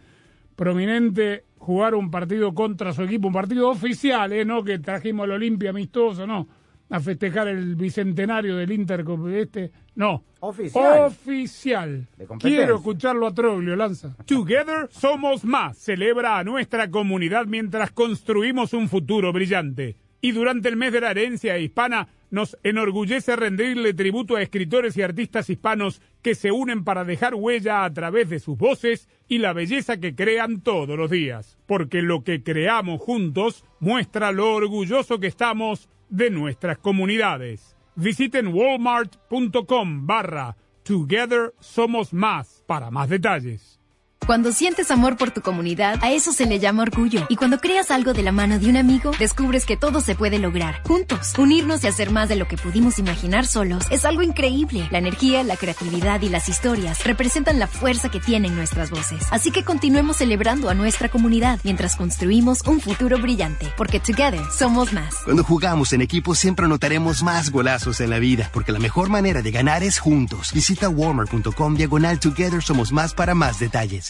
[0.56, 3.28] prominente jugar un partido contra su equipo?
[3.28, 4.44] Un partido oficial, ¿eh?
[4.44, 6.48] No que trajimos al Olimpia amistoso, no.
[6.90, 9.70] A festejar el bicentenario del Inter con este.
[9.94, 10.24] No.
[10.40, 11.06] Oficial.
[11.06, 12.08] Oficial.
[12.40, 14.16] Quiero escucharlo a Troglio, Lanza.
[14.26, 15.78] Together somos más.
[15.78, 19.96] Celebra a nuestra comunidad mientras construimos un futuro brillante.
[20.20, 25.02] Y durante el mes de la herencia hispana, nos enorgullece rendirle tributo a escritores y
[25.02, 29.52] artistas hispanos que se unen para dejar huella a través de sus voces y la
[29.52, 31.58] belleza que crean todos los días.
[31.66, 37.76] Porque lo que creamos juntos muestra lo orgulloso que estamos de nuestras comunidades.
[37.94, 43.79] Visiten walmart.com barra Together Somos Más para más detalles.
[44.26, 47.26] Cuando sientes amor por tu comunidad, a eso se le llama orgullo.
[47.28, 50.38] Y cuando creas algo de la mano de un amigo, descubres que todo se puede
[50.38, 50.82] lograr.
[50.86, 54.86] Juntos, unirnos y hacer más de lo que pudimos imaginar solos es algo increíble.
[54.90, 59.26] La energía, la creatividad y las historias representan la fuerza que tienen nuestras voces.
[59.30, 63.66] Así que continuemos celebrando a nuestra comunidad mientras construimos un futuro brillante.
[63.76, 65.16] Porque together somos más.
[65.24, 69.42] Cuando jugamos en equipo siempre anotaremos más golazos en la vida, porque la mejor manera
[69.42, 70.52] de ganar es juntos.
[70.52, 74.09] Visita walmart.com diagonal Together Somos Más para más detalles.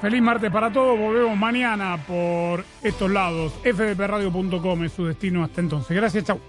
[0.00, 0.98] Feliz martes para todos.
[0.98, 3.52] Volvemos mañana por estos lados.
[3.62, 5.44] fdpradio.com es su destino.
[5.44, 5.94] Hasta entonces.
[5.94, 6.24] Gracias.
[6.24, 6.40] Chau.